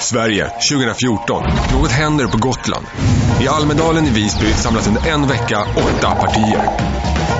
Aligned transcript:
Sverige 0.00 0.50
2014. 0.70 1.42
Något 1.72 1.90
händer 1.90 2.26
på 2.26 2.38
Gotland. 2.38 2.86
I 3.40 3.48
Almedalen 3.48 4.04
i 4.06 4.10
Visby 4.10 4.52
samlas 4.52 4.88
under 4.88 5.08
en 5.08 5.26
vecka 5.26 5.60
åtta 5.76 6.14
partier. 6.14 6.62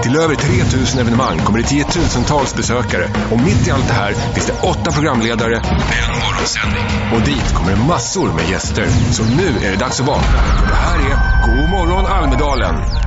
Till 0.03 0.17
över 0.17 0.35
3000 0.35 1.01
evenemang 1.01 1.39
kommer 1.39 1.59
det 1.59 1.65
tiotusentals 1.65 2.55
besökare 2.55 3.09
och 3.31 3.41
mitt 3.41 3.69
i 3.69 3.71
allt 3.71 3.89
det 3.89 3.95
här 3.95 4.13
finns 4.13 4.47
det 4.47 4.61
åtta 4.63 4.93
programledare 4.93 5.57
en 5.57 6.13
morgonsändning. 6.23 6.85
Och 7.15 7.21
dit 7.21 7.55
kommer 7.55 7.71
det 7.71 7.83
massor 7.89 8.33
med 8.33 8.51
gäster. 8.51 8.87
Så 9.13 9.23
nu 9.25 9.67
är 9.67 9.71
det 9.71 9.77
dags 9.77 10.01
att 10.01 10.07
vakna. 10.07 10.39
För 10.59 10.69
det 10.69 10.75
här 10.75 10.99
är 10.99 11.17
God 11.47 11.71
morgon 11.71 12.07
Almedalen. 12.07 12.98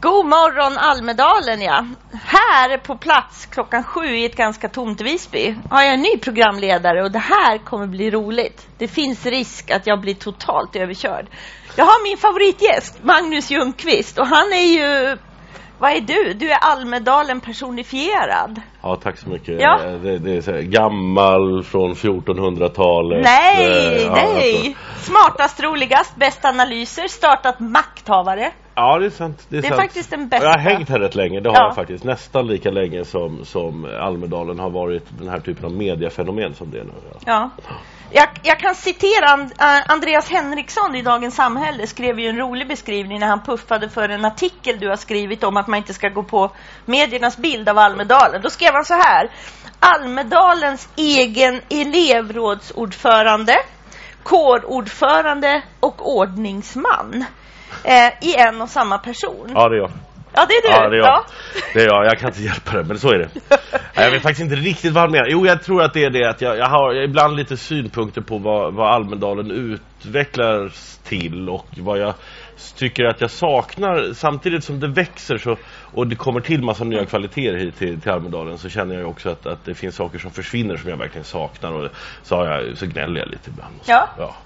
God 0.00 0.26
morgon 0.26 0.78
Almedalen 0.78 1.62
ja. 1.62 1.86
Här 2.24 2.78
på 2.78 2.96
plats 2.96 3.46
klockan 3.46 3.84
sju 3.84 4.06
i 4.06 4.24
ett 4.24 4.36
ganska 4.36 4.68
tomt 4.68 5.00
Visby 5.00 5.54
har 5.70 5.82
jag 5.82 5.94
en 5.94 6.00
ny 6.00 6.18
programledare 6.18 7.02
och 7.02 7.12
det 7.12 7.18
här 7.18 7.58
kommer 7.58 7.86
bli 7.86 8.10
roligt. 8.10 8.66
Det 8.78 8.88
finns 8.88 9.26
risk 9.26 9.70
att 9.70 9.86
jag 9.86 10.00
blir 10.00 10.14
totalt 10.14 10.76
överkörd. 10.76 11.26
Jag 11.76 11.84
har 11.84 12.02
min 12.02 12.18
favoritgäst 12.18 12.98
Magnus 13.02 13.50
Ljungqvist 13.50 14.18
och 14.18 14.26
han 14.26 14.52
är 14.52 14.78
ju 14.78 15.18
vad 15.78 15.90
är 15.92 16.00
du? 16.00 16.34
Du 16.34 16.50
är 16.50 16.58
Almedalen 16.58 17.40
personifierad. 17.40 18.60
Ja, 18.82 18.96
tack 19.02 19.18
så 19.18 19.28
mycket. 19.28 19.60
Ja. 19.60 19.78
Det, 20.02 20.18
det 20.18 20.36
är 20.36 20.40
så 20.40 20.52
här, 20.52 20.60
gammal 20.62 21.62
från 21.64 21.94
1400-talet. 21.94 23.24
Nej, 23.24 23.66
Eh, 23.66 24.02
ja, 24.02 24.14
nej! 24.34 24.76
Smartast, 24.96 25.62
roligast, 25.62 26.16
bäst 26.16 26.44
analyser, 26.44 27.08
startat 27.08 27.60
makthavare. 27.60 28.52
Ja, 28.74 28.98
det 28.98 29.06
är 29.06 29.10
sant. 29.10 29.46
Det 29.48 29.56
är, 29.58 29.62
Det 29.62 29.68
är 29.68 29.76
faktiskt 29.76 30.10
den 30.10 30.28
bästa. 30.28 30.46
Jag 30.46 30.52
har 30.52 30.58
hängt 30.58 30.88
här 30.88 30.98
rätt 30.98 31.14
länge, 31.14 31.40
det 31.40 31.48
har 31.50 31.56
Ja. 31.56 31.62
jag 31.66 31.74
faktiskt. 31.74 32.04
Nästan 32.04 32.46
lika 32.46 32.70
länge 32.70 33.04
som, 33.04 33.44
som 33.44 33.84
Almedalen 34.00 34.58
har 34.58 34.70
varit 34.70 35.04
den 35.18 35.28
här 35.28 35.40
typen 35.40 35.64
av 35.64 35.72
mediafenomen 35.72 36.54
som 36.54 36.70
det 36.70 36.78
är 36.78 36.84
nu. 36.84 36.92
Ja. 37.26 37.50
Ja. 37.68 37.74
Jag, 38.10 38.28
jag 38.42 38.58
kan 38.58 38.74
citera 38.74 39.26
And, 39.28 39.52
Andreas 39.86 40.30
Henriksson 40.30 40.94
i 40.94 41.02
Dagens 41.02 41.34
Samhälle 41.36 41.86
skrev 41.86 42.20
ju 42.20 42.28
en 42.28 42.36
rolig 42.38 42.68
beskrivning 42.68 43.20
när 43.20 43.26
han 43.26 43.42
puffade 43.42 43.88
för 43.88 44.08
en 44.08 44.24
artikel 44.24 44.78
du 44.78 44.88
har 44.88 44.96
skrivit 44.96 45.44
om 45.44 45.56
att 45.56 45.66
man 45.66 45.76
inte 45.76 45.94
ska 45.94 46.08
gå 46.08 46.22
på 46.22 46.50
mediernas 46.84 47.36
bild 47.36 47.68
av 47.68 47.78
Almedalen. 47.78 48.42
Då 48.42 48.50
skrev 48.50 48.67
han 48.72 48.84
så 48.84 48.94
här. 48.94 49.30
Almedalens 49.80 50.88
egen 50.96 51.60
elevrådsordförande, 51.70 53.56
kårordförande 54.22 55.62
och 55.80 56.18
ordningsman 56.18 57.24
eh, 57.84 58.28
i 58.28 58.36
en 58.36 58.60
och 58.60 58.68
samma 58.68 58.98
person. 58.98 59.52
ja, 59.54 59.68
det 59.68 59.76
är 59.76 59.80
jag. 59.80 59.90
Ja, 60.34 60.46
det 60.48 60.54
är 60.54 60.62
du. 60.62 60.68
Ja, 60.68 60.88
det 60.88 60.96
är 60.96 61.00
jag. 61.00 61.24
Det 61.74 61.82
är 61.82 61.86
jag. 61.86 62.06
Jag 62.06 62.18
kan 62.18 62.28
inte 62.28 62.42
hjälpa 62.42 62.76
det, 62.76 62.84
men 62.84 62.98
så 62.98 63.08
är 63.08 63.18
det. 63.18 63.28
Jag 63.94 64.10
vet 64.10 64.22
faktiskt 64.22 64.40
inte 64.40 64.56
riktigt 64.56 64.92
vad 64.92 65.02
han 65.02 65.12
menar. 65.12 65.26
Jo, 65.30 65.46
jag 65.46 65.62
tror 65.62 65.82
att 65.82 65.94
det 65.94 66.04
är 66.04 66.10
det 66.10 66.24
att 66.24 66.40
jag, 66.40 66.58
jag 66.58 66.66
har 66.68 67.04
ibland 67.04 67.36
lite 67.36 67.56
synpunkter 67.56 68.20
på 68.20 68.38
vad, 68.38 68.74
vad 68.74 68.94
Almedalen 68.94 69.50
utvecklas 69.50 71.00
till 71.04 71.48
och 71.48 71.66
vad 71.78 71.98
jag 71.98 72.14
tycker 72.58 73.04
att 73.04 73.20
jag 73.20 73.30
saknar. 73.30 74.12
Samtidigt 74.12 74.64
som 74.64 74.80
det 74.80 74.88
växer 74.88 75.38
så, 75.38 75.56
och 75.92 76.06
det 76.06 76.16
kommer 76.16 76.40
till 76.40 76.62
massa 76.62 76.84
nya 76.84 77.04
kvaliteter 77.04 77.58
hit 77.58 77.76
till, 77.76 78.00
till 78.00 78.10
Almedalen 78.10 78.58
så 78.58 78.68
känner 78.68 78.98
jag 78.98 79.08
också 79.10 79.30
att, 79.30 79.46
att 79.46 79.64
det 79.64 79.74
finns 79.74 79.94
saker 79.94 80.18
som 80.18 80.30
försvinner 80.30 80.76
som 80.76 80.90
jag 80.90 80.96
verkligen 80.96 81.24
saknar 81.24 81.72
och 81.72 81.90
så, 82.22 82.36
har 82.36 82.46
jag, 82.46 82.78
så 82.78 82.86
gnäller 82.86 83.20
jag 83.20 83.28
lite 83.28 83.50
ibland. 83.50 83.74
Ja. 83.86 84.08
ja. 84.18 84.36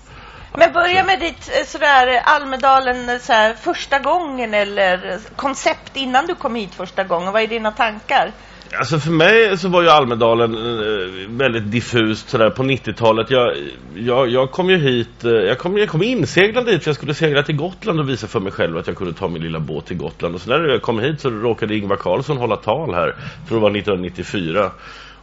Men 0.58 0.72
börja 0.72 1.04
med 1.04 1.20
ditt 1.20 1.48
eh, 1.48 1.66
sådär 1.66 2.20
Almedalen 2.24 3.08
eh, 3.08 3.18
sådär, 3.18 3.54
första 3.54 3.98
gången 3.98 4.54
eller 4.54 5.18
koncept 5.36 5.96
innan 5.96 6.26
du 6.26 6.34
kom 6.34 6.54
hit 6.54 6.74
första 6.74 7.04
gången. 7.04 7.32
Vad 7.32 7.42
är 7.42 7.46
dina 7.46 7.70
tankar? 7.72 8.32
Alltså 8.78 8.98
för 8.98 9.10
mig 9.10 9.58
så 9.58 9.68
var 9.68 9.82
ju 9.82 9.88
Almedalen 9.88 10.54
eh, 10.54 11.28
väldigt 11.28 11.70
diffust 11.70 12.28
sådär 12.28 12.50
på 12.50 12.62
90-talet. 12.62 13.30
Jag, 13.30 13.56
jag, 13.94 14.28
jag 14.28 14.50
kom 14.50 14.70
ju 14.70 14.78
hit, 14.78 15.24
eh, 15.24 15.30
jag 15.30 15.58
kom, 15.58 15.78
jag 15.78 15.88
kom 15.88 16.02
inseglande 16.02 16.72
hit 16.72 16.82
för 16.82 16.88
jag 16.88 16.96
skulle 16.96 17.14
segla 17.14 17.42
till 17.42 17.56
Gotland 17.56 18.00
och 18.00 18.08
visa 18.08 18.26
för 18.26 18.40
mig 18.40 18.52
själv 18.52 18.76
att 18.78 18.86
jag 18.86 18.96
kunde 18.96 19.12
ta 19.12 19.28
min 19.28 19.42
lilla 19.42 19.60
båt 19.60 19.86
till 19.86 19.96
Gotland. 19.96 20.34
Och 20.34 20.40
så 20.40 20.50
när 20.50 20.68
jag 20.68 20.82
kom 20.82 21.00
hit 21.00 21.20
så 21.20 21.30
råkade 21.30 21.76
Ingvar 21.76 21.96
Carlsson 21.96 22.36
hålla 22.36 22.56
tal 22.56 22.94
här, 22.94 23.16
tror 23.48 23.58
det 23.58 23.62
var 23.62 23.70
1994. 23.70 24.70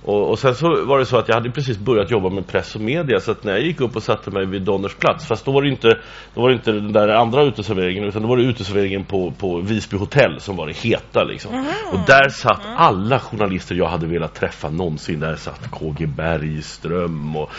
Och, 0.04 0.30
och 0.30 0.40
sen 0.40 0.56
så 0.56 0.86
var 0.86 1.00
det 1.00 1.06
så 1.06 1.18
att 1.18 1.28
jag 1.28 1.36
hade 1.36 1.52
precis 1.52 1.78
börjat 1.78 2.12
jobba 2.12 2.30
med 2.30 2.48
press 2.48 2.76
och 2.76 2.82
media 2.82 3.20
så 3.20 3.32
att 3.32 3.44
när 3.44 3.52
jag 3.52 3.62
gick 3.62 3.82
upp 3.82 3.96
och 3.96 4.04
satte 4.04 4.32
mig 4.32 4.46
vid 4.46 4.62
Donners 4.62 4.96
plats, 4.96 5.28
fast 5.28 5.46
då 5.46 5.52
var 5.52 5.62
det 5.62 5.70
inte, 5.70 5.98
då 6.34 6.42
var 6.42 6.50
det 6.50 6.56
inte 6.56 6.72
den 6.72 6.94
där 6.94 7.08
andra 7.08 7.44
uteserveringen 7.44 8.04
utan 8.04 8.22
då 8.22 8.28
var 8.28 8.38
det 8.38 8.44
uteserveringen 8.44 9.04
på, 9.04 9.32
på 9.32 9.58
Visby 9.58 9.98
hotell 9.98 10.40
som 10.40 10.56
var 10.56 10.68
det 10.68 10.78
heta 10.78 11.24
liksom. 11.24 11.66
Och 11.92 12.00
där 12.08 12.30
satt 12.30 12.62
alla 12.78 13.20
journalister 13.20 13.76
jag 13.76 13.88
hade 13.88 14.08
velat 14.08 14.36
träffa 14.36 14.70
någonsin. 14.70 15.20
Där 15.20 15.36
satt 15.36 15.72
KG 15.72 16.08
Bergström 16.08 17.36
och 17.36 17.50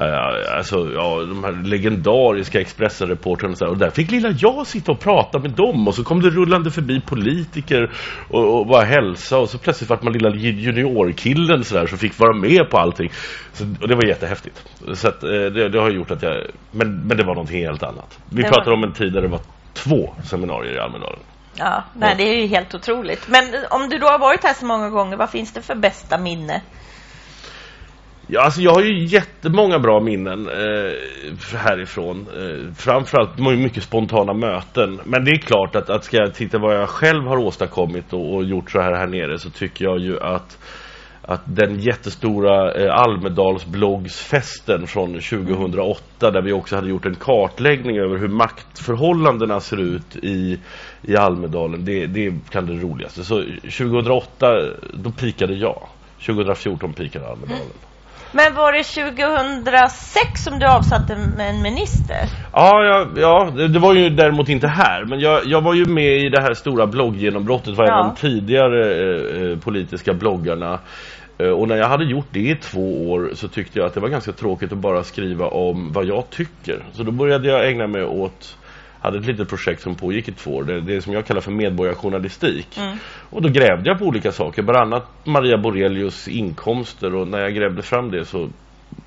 eh, 0.00 0.56
alltså, 0.56 0.90
ja, 0.94 1.20
de 1.20 1.44
här 1.44 1.64
legendariska 1.64 2.60
Expressen-reportrarna 2.60 3.52
och, 3.52 3.58
så 3.58 3.64
här. 3.64 3.72
och 3.72 3.78
där 3.78 3.90
fick 3.90 4.10
lilla 4.10 4.30
jag 4.38 4.66
sitta 4.66 4.92
och 4.92 5.00
prata 5.00 5.38
med 5.38 5.50
dem 5.50 5.88
och 5.88 5.94
så 5.94 6.04
kom 6.04 6.20
det 6.20 6.30
rullande 6.30 6.70
förbi 6.70 7.00
politiker 7.00 7.90
och, 8.28 8.58
och 8.58 8.66
bara 8.66 8.84
hälsa 8.84 9.38
och 9.38 9.48
så 9.48 9.58
plötsligt 9.58 9.90
var 9.90 9.98
man 10.02 10.12
lilla 10.12 10.30
juniorkillen 10.30 11.64
så 11.64 11.85
där 11.86 11.90
som 11.90 11.98
fick 11.98 12.18
vara 12.18 12.32
med 12.36 12.70
på 12.70 12.78
allting. 12.78 13.10
Så, 13.52 13.64
och 13.82 13.88
det 13.88 13.94
var 13.94 14.04
jättehäftigt. 14.04 14.64
Så 14.94 15.08
att, 15.08 15.22
eh, 15.22 15.30
det, 15.30 15.68
det 15.68 15.80
har 15.80 15.90
gjort 15.90 16.10
att 16.10 16.22
jag, 16.22 16.36
men, 16.70 17.06
men 17.06 17.16
det 17.16 17.24
var 17.24 17.34
någonting 17.34 17.60
helt 17.66 17.82
annat. 17.82 18.18
Vi 18.30 18.42
Det 18.42 18.48
pratar 18.48 18.70
var- 18.70 18.76
om 18.76 18.84
en 18.84 18.92
tid 18.92 19.12
där 19.12 19.22
det 19.22 19.28
var 19.28 19.40
två 19.74 20.14
seminarier 20.24 20.74
i 20.74 20.78
Almedalen. 20.78 21.18
Ja, 21.58 21.84
nej, 21.94 22.14
det 22.18 22.22
är 22.22 22.40
ju 22.40 22.46
helt 22.46 22.74
otroligt. 22.74 23.28
Men 23.28 23.54
eh, 23.54 23.60
om 23.70 23.88
du 23.88 23.98
då 23.98 24.06
har 24.06 24.18
varit 24.18 24.44
här 24.44 24.54
så 24.54 24.66
många 24.66 24.90
gånger, 24.90 25.16
vad 25.16 25.30
finns 25.30 25.52
det 25.52 25.62
för 25.62 25.74
bästa 25.74 26.18
minne? 26.18 26.62
Ja, 28.28 28.40
alltså 28.44 28.60
jag 28.60 28.74
har 28.74 28.82
ju 28.82 29.04
jättemånga 29.04 29.78
bra 29.78 30.00
minnen 30.00 30.48
eh, 30.48 30.92
härifrån. 31.58 32.26
Eh, 32.36 32.74
framförallt 32.74 33.38
mycket 33.38 33.82
spontana 33.82 34.32
möten. 34.32 35.00
Men 35.04 35.24
det 35.24 35.30
är 35.30 35.38
klart 35.38 35.76
att, 35.76 35.90
att 35.90 36.04
ska 36.04 36.16
jag 36.16 36.34
titta 36.34 36.58
vad 36.58 36.76
jag 36.76 36.88
själv 36.88 37.24
har 37.26 37.36
åstadkommit 37.36 38.12
och, 38.12 38.34
och 38.34 38.44
gjort 38.44 38.70
så 38.70 38.80
här 38.80 38.92
här 38.94 39.06
nere 39.06 39.38
så 39.38 39.50
tycker 39.50 39.84
jag 39.84 39.98
ju 39.98 40.20
att 40.20 40.58
att 41.26 41.42
den 41.44 41.80
jättestora 41.80 42.72
eh, 42.72 42.94
Almedalsbloggsfesten 42.94 44.86
från 44.86 45.12
2008 45.12 46.30
där 46.30 46.42
vi 46.42 46.52
också 46.52 46.76
hade 46.76 46.88
gjort 46.88 47.06
en 47.06 47.14
kartläggning 47.14 47.98
över 47.98 48.18
hur 48.18 48.28
maktförhållandena 48.28 49.60
ser 49.60 49.80
ut 49.80 50.16
i, 50.16 50.58
i 51.02 51.16
Almedalen 51.16 51.84
det, 51.84 52.06
det 52.06 52.34
kan 52.50 52.66
det 52.66 52.72
roligaste. 52.72 53.24
Så 53.24 53.42
2008 53.62 54.46
då 54.94 55.10
pikade 55.10 55.54
jag. 55.54 55.88
2014 56.26 56.92
pikade 56.92 57.28
Almedalen. 57.28 57.66
Men 58.32 58.54
var 58.54 58.72
det 58.72 58.82
2006 58.84 60.44
som 60.44 60.58
du 60.58 60.66
avsatte 60.66 61.12
en- 61.12 61.40
en 61.40 61.62
minister? 61.62 62.16
Ja, 62.52 62.84
ja, 62.84 63.06
ja 63.16 63.50
det, 63.68 63.78
var 63.78 63.94
ju 63.94 64.10
däremot 64.10 64.48
inte 64.48 64.68
här. 64.68 65.04
Men 65.04 65.20
jag, 65.20 65.40
jag 65.46 65.60
var 65.60 65.74
ju 65.74 65.84
med 65.86 66.16
i 66.18 66.28
det 66.28 66.40
här 66.40 66.54
stora 66.54 66.86
blogggenombrottet. 66.86 67.76
Var 67.76 67.84
en 67.84 67.90
Ja. 67.90 67.98
av 68.00 68.14
de 68.14 68.20
tidigare 68.20 68.94
eh, 68.94 69.50
eh, 69.52 69.58
politiska 69.58 70.14
bloggarna. 70.14 70.78
Eh, 71.38 71.48
och 71.48 71.68
när 71.68 71.76
jag 71.76 71.88
hade 71.88 72.04
gjort 72.04 72.26
det 72.30 72.40
i 72.40 72.54
två 72.56 73.10
år 73.10 73.30
så 73.34 73.48
tyckte 73.48 73.78
jag 73.78 73.86
att 73.86 73.94
det 73.94 74.00
var 74.00 74.08
ganska 74.08 74.32
tråkigt 74.32 74.72
att 74.72 74.78
bara 74.78 75.02
skriva 75.04 75.46
om 75.46 75.92
vad 75.92 76.04
jag 76.04 76.30
tycker. 76.30 76.84
Så 76.92 77.02
då 77.02 77.10
började 77.10 77.48
jag 77.48 77.68
ägna 77.68 77.86
mig 77.86 78.04
åt 78.04 78.56
hade 79.00 79.18
ett 79.18 79.26
litet 79.26 79.48
projekt 79.48 79.82
som 79.82 79.94
pågick 79.94 80.28
i 80.28 80.32
två 80.32 80.56
år. 80.56 80.64
Det, 80.64 80.80
det 80.80 81.02
som 81.02 81.12
jag 81.12 81.26
kallar 81.26 81.40
för 81.40 81.50
medborgarjournalistik. 81.50 82.78
Mm. 82.78 82.96
Och 83.30 83.42
då 83.42 83.48
grävde 83.48 83.90
jag 83.90 83.98
på 83.98 84.04
olika 84.04 84.32
saker. 84.32 84.62
Bland 84.62 84.94
annat 84.94 85.26
Maria 85.26 85.58
Borelius 85.58 86.28
inkomster. 86.28 87.14
Och 87.14 87.28
när 87.28 87.38
jag 87.38 87.54
grävde 87.54 87.82
fram 87.82 88.10
det 88.10 88.24
så 88.24 88.50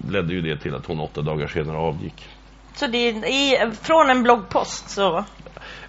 ledde 0.10 0.34
ju 0.34 0.42
det 0.42 0.58
till 0.58 0.76
att 0.76 0.86
hon 0.86 1.00
åtta 1.00 1.22
dagar 1.22 1.48
senare 1.48 1.78
avgick. 1.78 2.39
Så 2.76 2.88
det 2.88 2.98
är 3.10 3.26
i, 3.26 3.72
från 3.82 4.10
en 4.10 4.24
bloggpost 4.24 4.90
så... 4.90 5.26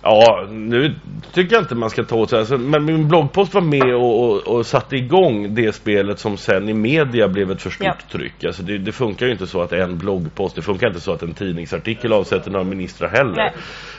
Ja, 0.02 0.46
nu 0.50 0.94
tycker 1.32 1.54
jag 1.56 1.62
inte 1.62 1.74
man 1.74 1.90
ska 1.90 2.04
ta 2.04 2.16
åt 2.16 2.30
sig. 2.30 2.38
Alltså, 2.38 2.58
men 2.58 2.84
min 2.84 3.08
bloggpost 3.08 3.54
var 3.54 3.60
med 3.60 3.94
och, 3.94 4.24
och, 4.24 4.56
och 4.56 4.66
satte 4.66 4.96
igång 4.96 5.54
det 5.54 5.72
spelet 5.74 6.18
som 6.18 6.36
sen 6.36 6.68
i 6.68 6.74
media 6.74 7.28
blev 7.28 7.50
ett 7.50 7.62
för 7.62 7.70
stort 7.70 7.86
Ja. 7.86 7.94
tryck. 8.12 8.44
Alltså 8.44 8.62
det, 8.62 8.78
det 8.78 8.92
funkar 8.92 9.26
ju 9.26 9.32
inte 9.32 9.46
så 9.46 9.62
att 9.62 9.72
en 9.72 9.98
bloggpost, 9.98 10.56
det 10.56 10.62
funkar 10.62 10.86
inte 10.88 11.00
så 11.00 11.12
att 11.12 11.22
en 11.22 11.34
tidningsartikel 11.34 12.12
avsätter 12.12 12.50
några 12.50 12.64
ministrar 12.64 13.08
heller. 13.08 13.36
Nej. 13.36 13.52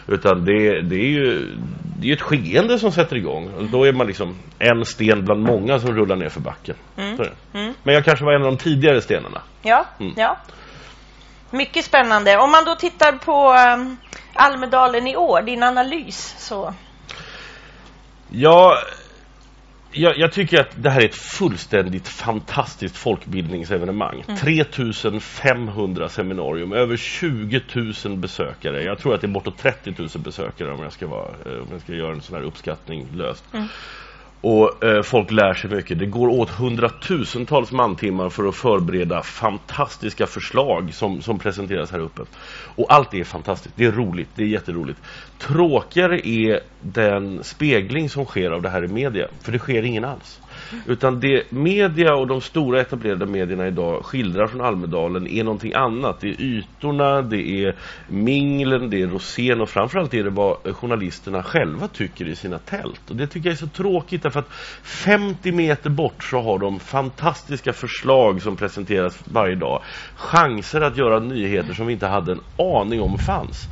Utan 0.07 0.45
det, 0.45 0.81
det 0.81 0.95
är 0.95 1.09
ju 1.09 1.55
det 1.99 2.09
är 2.09 2.13
ett 2.13 2.21
skeende 2.21 2.79
som 2.79 2.91
sätter 2.91 3.15
igång. 3.15 3.49
Och 3.57 3.63
då 3.63 3.83
är 3.83 3.93
man 3.93 4.07
liksom 4.07 4.35
en 4.59 4.85
sten 4.85 5.25
bland 5.25 5.41
många 5.43 5.79
som 5.79 5.95
rullar 5.95 6.15
ner 6.15 6.29
för 6.29 6.41
backen. 6.41 6.75
Det. 6.95 7.31
Mm. 7.59 7.73
Men 7.83 7.93
jag 7.95 8.05
kanske 8.05 8.25
var 8.25 8.33
en 8.33 8.41
av 8.43 8.51
de 8.51 8.57
tidigare 8.57 9.01
stenarna. 9.01 9.41
Ja, 9.61 9.85
Mm. 9.99 10.13
ja. 10.17 10.37
Mycket 11.51 11.85
spännande. 11.85 12.37
Om 12.37 12.51
man 12.51 12.65
då 12.65 12.75
tittar 12.75 13.11
på 13.11 13.53
um, 13.79 13.97
Almedalen 14.33 15.07
i 15.07 15.15
år, 15.15 15.41
din 15.41 15.63
analys 15.63 16.35
så... 16.37 16.73
Ja, 18.29 18.77
jag, 19.91 20.17
jag 20.17 20.31
tycker 20.31 20.61
att 20.61 20.83
det 20.83 20.89
här 20.89 21.01
är 21.01 21.05
ett 21.05 21.15
fullständigt 21.15 22.07
fantastiskt 22.07 22.97
folkbildningsevenemang. 22.97 24.23
3500 24.39 26.09
seminarium, 26.09 26.73
över 26.73 26.97
20 26.97 27.61
000 28.05 28.17
besökare. 28.17 28.83
Jag 28.83 28.99
tror 28.99 29.15
att 29.15 29.21
det 29.21 29.27
är 29.27 29.31
bortåt 29.31 29.57
30 29.57 29.93
000 29.97 30.09
besökare 30.15 30.71
om 30.71 30.83
jag 30.83 30.93
ska, 30.93 31.07
vara, 31.07 31.29
eh, 31.45 31.51
om 31.51 31.67
jag 31.71 31.81
ska 31.81 31.93
göra 31.93 32.11
en 32.11 32.21
sån 32.21 32.35
här 32.35 32.43
uppskattning 32.43 33.07
löst. 33.13 33.43
Och 34.41 34.83
eh, 34.83 35.01
folk 35.01 35.31
lär 35.31 35.53
sig 35.53 35.69
mycket. 35.69 35.99
Det 35.99 36.05
går 36.05 36.27
åt 36.27 36.49
hundratusentals 36.49 37.71
mantimmar 37.71 38.29
för 38.29 38.47
att 38.47 38.55
förbereda 38.55 39.23
fantastiska 39.23 40.27
förslag 40.27 40.93
som, 40.93 41.21
som 41.21 41.39
presenteras 41.39 41.91
här 41.91 41.99
uppe. 41.99 42.21
Och 42.75 42.93
allt 42.93 43.13
är 43.13 43.23
fantastiskt. 43.23 43.75
Det 43.75 43.85
är 43.85 43.91
roligt. 43.91 44.29
Det 44.35 44.43
är 44.43 44.47
jätteroligt. 44.47 44.99
Tråkigare 45.39 46.27
är 46.27 46.59
den 46.81 47.43
spegling 47.43 48.09
som 48.09 48.25
sker 48.25 48.51
av 48.51 48.61
det 48.61 48.69
här 48.69 48.83
i 48.83 48.87
media. 48.87 49.27
För 49.41 49.51
det 49.51 49.59
sker 49.59 49.83
ingen 49.83 50.05
alls. 50.05 50.39
Utan 50.85 51.19
det 51.19 51.51
media 51.51 52.15
och 52.15 52.27
de 52.27 52.41
stora 52.41 52.81
etablerade 52.81 53.25
medierna 53.25 53.67
idag 53.67 54.05
skildrar 54.05 54.47
från 54.47 54.61
Almedalen 54.61 55.27
är 55.27 55.43
någonting 55.43 55.73
annat. 55.73 56.19
Det 56.19 56.27
är 56.27 56.41
ytorna, 56.41 57.21
det 57.21 57.65
är 57.65 57.75
minglen, 58.07 58.89
det 58.89 59.01
är 59.01 59.07
rosén 59.07 59.61
och 59.61 59.69
framförallt 59.69 60.13
är 60.13 60.23
det 60.23 60.29
vad 60.29 60.75
journalisterna 60.75 61.43
själva 61.43 61.87
tycker 61.87 62.27
i 62.27 62.35
sina 62.35 62.59
tält. 62.59 63.09
Och 63.09 63.15
det 63.15 63.27
tycker 63.27 63.49
jag 63.49 63.53
är 63.53 63.57
så 63.57 63.67
tråkigt 63.67 64.23
därför 64.23 64.39
att 64.39 64.51
50 64.83 65.51
meter 65.51 65.89
bort 65.89 66.23
så 66.23 66.41
har 66.41 66.59
de 66.59 66.79
fantastiska 66.79 67.73
förslag 67.73 68.41
som 68.41 68.55
presenteras 68.55 69.19
varje 69.25 69.55
dag. 69.55 69.81
Chanser 70.15 70.81
att 70.81 70.97
göra 70.97 71.19
nyheter 71.19 71.73
som 71.73 71.87
vi 71.87 71.93
inte 71.93 72.07
hade 72.07 72.31
en 72.31 72.41
aning 72.57 73.01
om 73.01 73.17
fanns. 73.17 73.69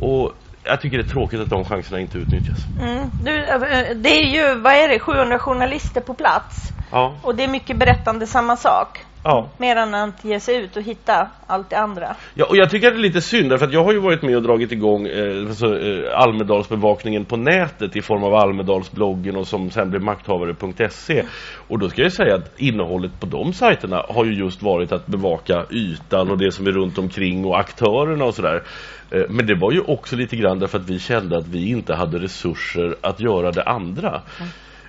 Och 0.00 0.32
jag 0.64 0.80
tycker 0.80 0.98
det 0.98 1.04
är 1.04 1.08
tråkigt 1.08 1.40
att 1.40 1.50
de 1.50 1.64
chanserna 1.64 2.00
inte 2.00 2.18
utnyttjas. 2.18 2.66
Mm. 2.80 3.10
Du, 3.18 3.44
eh, 3.44 3.96
det 3.96 4.08
är 4.08 4.26
ju, 4.26 4.54
vad 4.54 4.72
är 4.72 4.88
det, 4.88 4.98
700 4.98 5.38
journalister 5.38 6.00
på 6.00 6.14
plats. 6.14 6.72
Ja. 6.90 7.16
Och 7.22 7.34
det 7.34 7.44
är 7.44 7.48
mycket 7.48 7.76
berättande 7.76 8.26
samma 8.26 8.56
sak. 8.56 9.04
Ja. 9.24 9.48
Mer 9.58 9.76
än 9.76 9.94
att 9.94 10.24
ge 10.24 10.40
sig 10.40 10.56
ut 10.56 10.76
och 10.76 10.82
hitta 10.82 11.28
allt 11.46 11.70
det 11.70 11.78
andra. 11.78 12.16
Ja, 12.34 12.46
och 12.48 12.56
jag 12.56 12.70
tycker 12.70 12.88
att 12.88 12.94
det 12.94 13.00
är 13.00 13.02
lite 13.02 13.20
synd 13.20 13.50
därför 13.50 13.66
att 13.66 13.72
jag 13.72 13.84
har 13.84 13.92
ju 13.92 13.98
varit 13.98 14.22
med 14.22 14.36
och 14.36 14.42
dragit 14.42 14.72
igång 14.72 15.06
eh, 15.06 15.48
alltså, 15.48 15.66
eh, 15.66 16.18
Almedalsbevakningen 16.18 17.24
på 17.24 17.36
nätet 17.36 17.96
i 17.96 18.02
form 18.02 18.24
av 18.24 18.34
Almedalsbloggen 18.34 19.36
och 19.36 19.46
som 19.46 19.70
sen 19.70 19.90
blev 19.90 20.02
makthavare.se. 20.02 21.22
Och 21.68 21.78
då 21.78 21.88
ska 21.88 22.02
jag 22.02 22.12
säga 22.12 22.34
att 22.34 22.60
innehållet 22.60 23.20
på 23.20 23.26
de 23.26 23.52
sajterna 23.52 24.04
har 24.08 24.24
ju 24.24 24.34
just 24.34 24.62
varit 24.62 24.92
att 24.92 25.06
bevaka 25.06 25.64
ytan 25.70 26.30
och 26.30 26.38
det 26.38 26.52
som 26.52 26.66
är 26.66 26.72
runt 26.72 26.98
omkring 26.98 27.44
och 27.44 27.58
aktörerna 27.58 28.24
och 28.24 28.34
sådär. 28.34 28.62
Eh, 29.10 29.22
men 29.28 29.46
det 29.46 29.54
var 29.54 29.72
ju 29.72 29.80
också 29.80 30.16
lite 30.16 30.36
grann 30.36 30.58
därför 30.58 30.78
att 30.78 30.90
vi 30.90 30.98
kände 30.98 31.38
att 31.38 31.48
vi 31.48 31.68
inte 31.68 31.94
hade 31.94 32.18
resurser 32.18 32.96
att 33.00 33.20
göra 33.20 33.50
det 33.50 33.62
andra. 33.62 34.22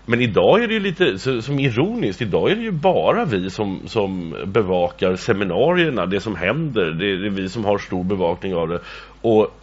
Men 0.06 0.22
idag 0.22 0.64
är 0.64 0.68
det 0.68 0.74
ju 0.74 0.80
lite 0.80 1.20
så, 1.20 1.42
som 1.42 1.60
ironiskt, 1.60 2.22
idag 2.22 2.52
är 2.52 2.56
det 2.56 2.62
ju 2.62 2.72
bara 2.72 3.26
vi 3.26 3.50
som, 3.50 3.88
som 3.88 4.36
bevakar 4.46 5.16
seminarierna, 5.16 6.06
det 6.06 6.20
som 6.20 6.36
händer, 6.36 6.92
det, 6.92 7.18
det 7.18 7.28
är 7.28 7.30
vi 7.30 7.50
som 7.50 7.66
har 7.66 7.78
stor 7.78 8.04
bevakning 8.04 8.56
av 8.56 8.68
det. 8.68 8.80
Och 9.22 9.60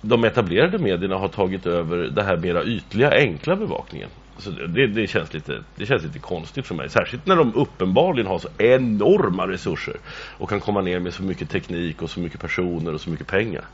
de 0.00 0.24
etablerade 0.24 0.78
medierna 0.78 1.16
har 1.16 1.28
tagit 1.28 1.66
över 1.66 1.96
det 1.96 2.22
här 2.22 2.36
mera 2.36 2.64
ytliga, 2.64 3.10
enkla 3.10 3.56
bevakningen. 3.56 4.08
Så 4.38 4.50
det, 4.50 4.86
det, 4.86 5.06
känns 5.06 5.34
lite, 5.34 5.62
det 5.76 5.86
känns 5.86 6.02
lite 6.02 6.18
konstigt 6.18 6.66
för 6.66 6.74
mig, 6.74 6.88
särskilt 6.88 7.26
när 7.26 7.36
de 7.36 7.54
uppenbarligen 7.54 8.26
har 8.26 8.38
så 8.38 8.48
enorma 8.58 9.48
resurser 9.48 9.96
och 10.38 10.48
kan 10.48 10.60
komma 10.60 10.80
ner 10.80 10.98
med 10.98 11.14
så 11.14 11.22
mycket 11.22 11.50
teknik 11.50 12.02
och 12.02 12.10
så 12.10 12.20
mycket 12.20 12.40
personer 12.40 12.94
och 12.94 13.00
så 13.00 13.10
mycket 13.10 13.26
pengar. 13.26 13.64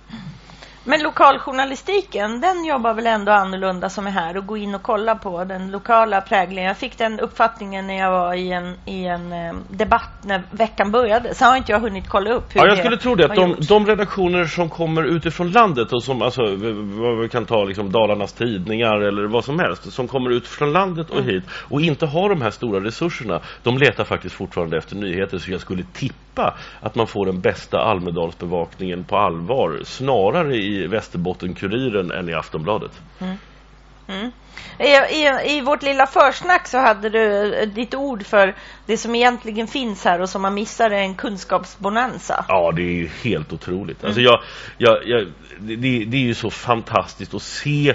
Men 0.89 1.03
lokaljournalistiken, 1.03 2.41
den 2.41 2.65
jobbar 2.65 2.95
väl 2.95 3.07
ändå 3.07 3.33
annorlunda 3.33 3.89
som 3.89 4.07
är 4.07 4.11
här 4.11 4.37
och 4.37 4.47
gå 4.47 4.57
in 4.57 4.75
och 4.75 4.83
kolla 4.83 5.15
på 5.15 5.45
den 5.45 5.71
lokala 5.71 6.21
präglingen. 6.21 6.65
Jag 6.65 6.77
fick 6.77 6.99
den 6.99 7.21
uppfattningen 7.21 7.87
när 7.87 7.99
jag 7.99 8.11
var 8.11 8.35
i 8.35 8.53
en, 8.53 8.75
i 8.85 9.05
en 9.05 9.33
eh, 9.33 9.55
debatt 9.71 10.11
när 10.23 10.43
veckan 10.51 10.91
började. 10.91 11.35
Sen 11.35 11.49
har 11.49 11.57
inte 11.57 11.73
jag 11.73 11.81
hunnit 11.81 12.09
kolla 12.09 12.33
upp 12.33 12.55
hur 12.55 12.61
Ja, 12.61 12.67
jag 12.67 12.79
skulle 12.79 12.97
tro 12.97 13.15
det. 13.15 13.25
Att 13.25 13.35
de, 13.35 13.57
de 13.69 13.87
redaktioner 13.87 14.45
som 14.45 14.69
kommer 14.69 15.03
utifrån 15.03 15.51
landet 15.51 15.93
och 15.93 16.03
som, 16.03 16.23
alltså, 16.23 16.43
vi 17.23 17.29
kan 17.33 17.47
ta 17.47 17.65
liksom 17.65 17.93
Dalarnas 17.93 18.33
tidningar 18.33 19.01
eller 19.01 19.27
vad 19.27 19.45
som 19.45 19.59
helst, 19.59 19.93
som 19.93 20.09
kommer 20.09 20.31
ut 20.31 20.47
från 20.47 20.73
landet 20.73 21.11
och 21.11 21.23
hit 21.23 21.45
och 21.51 21.81
inte 21.81 22.07
har 22.07 22.29
de 22.29 22.43
här 22.43 22.51
stora 22.51 22.85
resurserna, 22.85 23.41
de 23.63 23.79
letar 23.79 24.05
faktiskt 24.05 24.35
fortfarande 24.35 24.77
efter 24.77 24.97
nyheter. 24.97 25.39
Så 25.39 25.51
jag 25.51 25.61
skulle 25.61 25.83
tippa 25.83 26.55
att 26.81 26.95
man 26.95 27.07
får 27.07 27.27
den 27.27 27.41
bästa 27.41 27.79
Almedalsbevakningen 27.79 29.05
på 29.05 29.17
allvar, 29.17 29.81
snarare 29.85 30.57
i 30.57 30.78
Västerbotten-Kuriren 30.87 32.11
än 32.11 32.29
i 32.29 32.35
Aftonbladet. 32.35 32.93
I, 34.79 34.85
i, 34.85 35.57
I 35.57 35.61
vårt 35.61 35.83
lilla 35.83 36.07
försnack 36.07 36.67
så 36.69 36.79
hade 36.79 37.09
du 37.09 37.55
eh, 37.55 37.69
ditt 37.69 37.95
ord 37.95 38.27
för 38.27 38.55
det 38.87 38.97
som 38.97 39.15
egentligen 39.15 39.67
finns 39.67 40.05
här 40.05 40.21
och 40.21 40.29
som 40.29 40.43
man 40.43 40.55
missar 40.55 40.91
är 40.91 41.03
en 41.03 41.15
kunskapsbonanza. 41.15 42.45
Ja, 42.49 42.73
det 42.77 42.83
är 42.83 42.95
ju 42.95 43.09
helt 43.23 43.53
otroligt. 43.53 44.05
Alltså 44.05 44.21
jag, 44.21 44.43
jag, 44.79 45.09
jag, 45.09 45.27
det, 45.59 46.05
det 46.05 46.17
är 46.17 46.23
ju 46.23 46.35
så 46.35 46.51
fantastiskt 46.51 47.35
att 47.35 47.43
se 47.43 47.95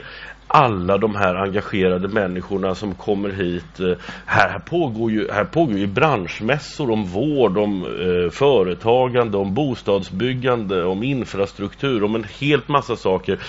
alla 0.56 0.98
de 0.98 1.16
här 1.16 1.36
engagerade 1.36 2.08
människorna 2.08 2.76
som 2.76 2.96
kommer 2.96 3.30
hit. 3.30 3.80
Eh, 3.80 3.98
Här, 4.26 4.60
pågår, 4.60 5.12
ju, 5.12 5.32
här 5.32 5.46
pågår 5.46 5.78
ju 5.78 5.88
branschmässor 5.88 6.92
om 6.92 7.06
vård, 7.06 7.58
om 7.58 7.84
eh, 7.84 8.32
företagande, 8.32 9.38
om 9.38 9.54
bostadsbyggande, 9.54 10.84
om 10.84 11.04
infrastruktur, 11.04 12.04
om 12.04 12.16
en 12.16 12.26
helt 12.40 12.68
massa 12.68 12.96
saker. 12.96 13.40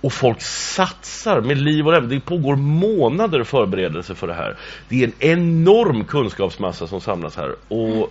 Och 0.00 0.12
folk 0.12 0.42
satsar 0.42 1.40
med 1.40 1.58
liv 1.58 1.86
och 1.86 1.92
lem. 1.92 2.08
Det 2.08 2.20
pågår 2.20 2.56
månader 2.56 3.44
förberedelse 3.44 4.14
för 4.14 4.26
det 4.26 4.34
här. 4.34 4.56
Det 4.88 5.02
är 5.02 5.06
en 5.06 5.14
enorm 5.18 6.04
kunskapsmassa 6.04 6.86
som 6.86 7.00
samlas 7.00 7.36
här. 7.36 7.54
Och 7.68 8.10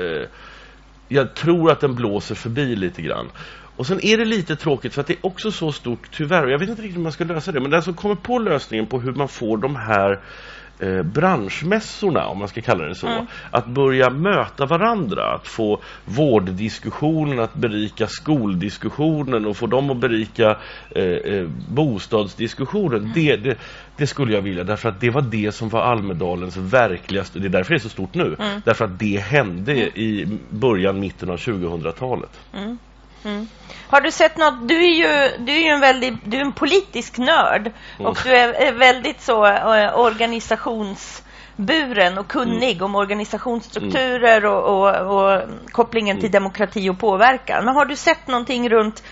eh, 0.00 0.26
jag 1.08 1.34
tror 1.34 1.70
att 1.70 1.80
den 1.80 1.94
blåser 1.94 2.34
förbi 2.34 2.76
lite 2.76 3.02
grann. 3.02 3.26
Och 3.80 3.86
sen 3.86 4.04
är 4.04 4.18
det 4.18 4.24
lite 4.24 4.56
tråkigt 4.56 4.94
för 4.94 5.00
att 5.00 5.06
det 5.06 5.12
är 5.12 5.26
också 5.26 5.50
så 5.52 5.72
stort 5.72 6.10
tyvärr, 6.10 6.44
och 6.44 6.50
jag 6.50 6.58
vet 6.58 6.68
inte 6.68 6.82
riktigt 6.82 6.96
hur 6.96 7.02
man 7.02 7.12
ska 7.12 7.24
lösa 7.24 7.52
det, 7.52 7.60
men 7.60 7.70
den 7.70 7.82
som 7.82 7.94
kommer 7.94 8.14
på 8.14 8.38
lösningen 8.38 8.86
på 8.86 9.00
hur 9.00 9.12
man 9.12 9.28
får 9.28 9.56
de 9.56 9.76
här 9.76 10.20
eh, 10.78 11.02
branschmässorna, 11.02 12.26
om 12.26 12.38
man 12.38 12.48
ska 12.48 12.60
kalla 12.60 12.84
det 12.84 12.94
så, 12.94 13.06
Mm. 13.06 13.26
att 13.50 13.66
börja 13.66 14.10
möta 14.10 14.66
varandra, 14.66 15.34
att 15.34 15.46
få 15.48 15.80
vårddiskussionen 16.04 17.40
att 17.40 17.54
berika 17.54 18.06
skoldiskussionen 18.06 19.46
och 19.46 19.56
få 19.56 19.66
dem 19.66 19.90
att 19.90 19.96
berika 20.00 20.56
eh, 20.90 21.04
eh, 21.04 21.48
bostadsdiskussionen, 21.68 23.12
det, 23.14 23.36
det, 23.36 23.58
det 23.96 24.06
skulle 24.06 24.34
jag 24.34 24.42
vilja, 24.42 24.64
därför 24.64 24.88
att 24.88 25.00
det 25.00 25.10
var 25.10 25.22
det 25.22 25.52
som 25.52 25.68
var 25.68 25.80
Almedalens 25.80 26.56
verkligaste, 26.56 27.38
det 27.38 27.46
är 27.46 27.48
därför 27.48 27.70
det 27.74 27.76
är 27.76 27.82
så 27.82 27.88
stort 27.88 28.14
nu, 28.14 28.36
därför 28.64 28.84
att 28.84 28.98
det 28.98 29.20
hände 29.20 29.72
i 29.98 30.38
början, 30.50 31.00
mitten 31.00 31.30
av 31.30 31.36
2000-talet. 31.36 32.40
Har 33.86 34.00
du 34.00 34.10
sett 34.10 34.36
något? 34.36 34.68
Du 34.68 34.84
är 34.84 34.94
ju, 34.94 35.30
du 35.38 35.52
är 35.52 35.60
ju 35.60 35.68
en 35.68 35.80
väldigt, 35.80 36.14
du 36.24 36.36
är 36.36 36.40
en 36.40 36.52
politisk 36.52 37.18
nörd 37.18 37.72
och 37.98 38.18
du 38.24 38.30
är, 38.30 38.72
väldigt 38.72 39.20
så 39.20 39.46
eh, 39.46 39.98
organisationsburen 39.98 42.18
och 42.18 42.28
kunnig 42.28 42.82
om 42.82 42.94
organisationsstrukturer 42.94 44.44
och, 44.44 44.64
och, 44.64 45.16
och 45.16 45.42
kopplingen 45.70 46.20
till 46.20 46.30
demokrati 46.30 46.90
och 46.90 46.98
påverkan. 46.98 47.64
Men 47.64 47.74
har 47.74 47.84
du 47.84 47.96
sett 47.96 48.26
någonting 48.26 48.68
runt 48.68 49.02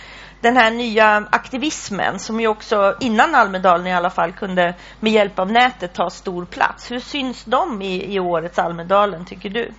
den 0.41 0.57
här 0.57 0.71
nya 0.71 1.25
aktivismen 1.31 2.19
som 2.19 2.41
ju 2.41 2.49
också 2.49 2.97
innan 3.01 3.35
Almedalen 3.35 3.87
i 3.87 3.95
alla 3.95 4.11
fall 4.11 4.33
kunde 4.33 4.75
med 5.01 5.13
hjälp 5.13 5.39
av 5.39 5.53
nätet 5.53 5.95
ta 5.95 6.11
stor 6.11 6.45
plats. 6.45 6.91
Hur 6.91 7.01
syns 7.01 7.45
de 7.45 7.83
i, 7.83 8.15
i 8.15 8.21
årets 8.21 8.59
Almedalen 8.59 9.25
tycker 9.25 9.51
du? 9.51 9.73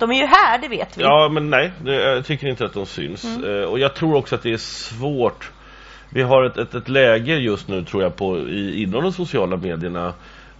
De 0.00 0.10
är 0.10 0.14
ju 0.14 0.26
här, 0.26 0.58
det 0.58 0.68
vet 0.68 0.98
vi. 0.98 1.02
Ja, 1.02 1.28
men 1.32 1.50
nej, 1.50 1.72
det, 1.84 1.94
jag 1.94 2.26
tycker 2.26 2.48
inte 2.48 2.64
att 2.64 2.74
de 2.74 2.86
syns. 2.86 3.24
Eh, 3.24 3.64
och 3.64 3.78
jag 3.78 3.94
tror 3.94 4.14
också 4.14 4.34
att 4.34 4.42
det 4.42 4.52
är 4.52 4.56
svårt. 4.56 5.50
Vi 6.10 6.22
har 6.22 6.44
ett, 6.44 6.56
ett, 6.56 6.74
ett 6.74 6.88
läge 6.88 7.34
just 7.34 7.68
nu, 7.68 7.84
tror 7.84 8.02
jag, 8.02 8.16
på, 8.16 8.38
i, 8.38 8.82
inom 8.82 9.02
de 9.02 9.12
sociala 9.12 9.56
medierna 9.56 10.14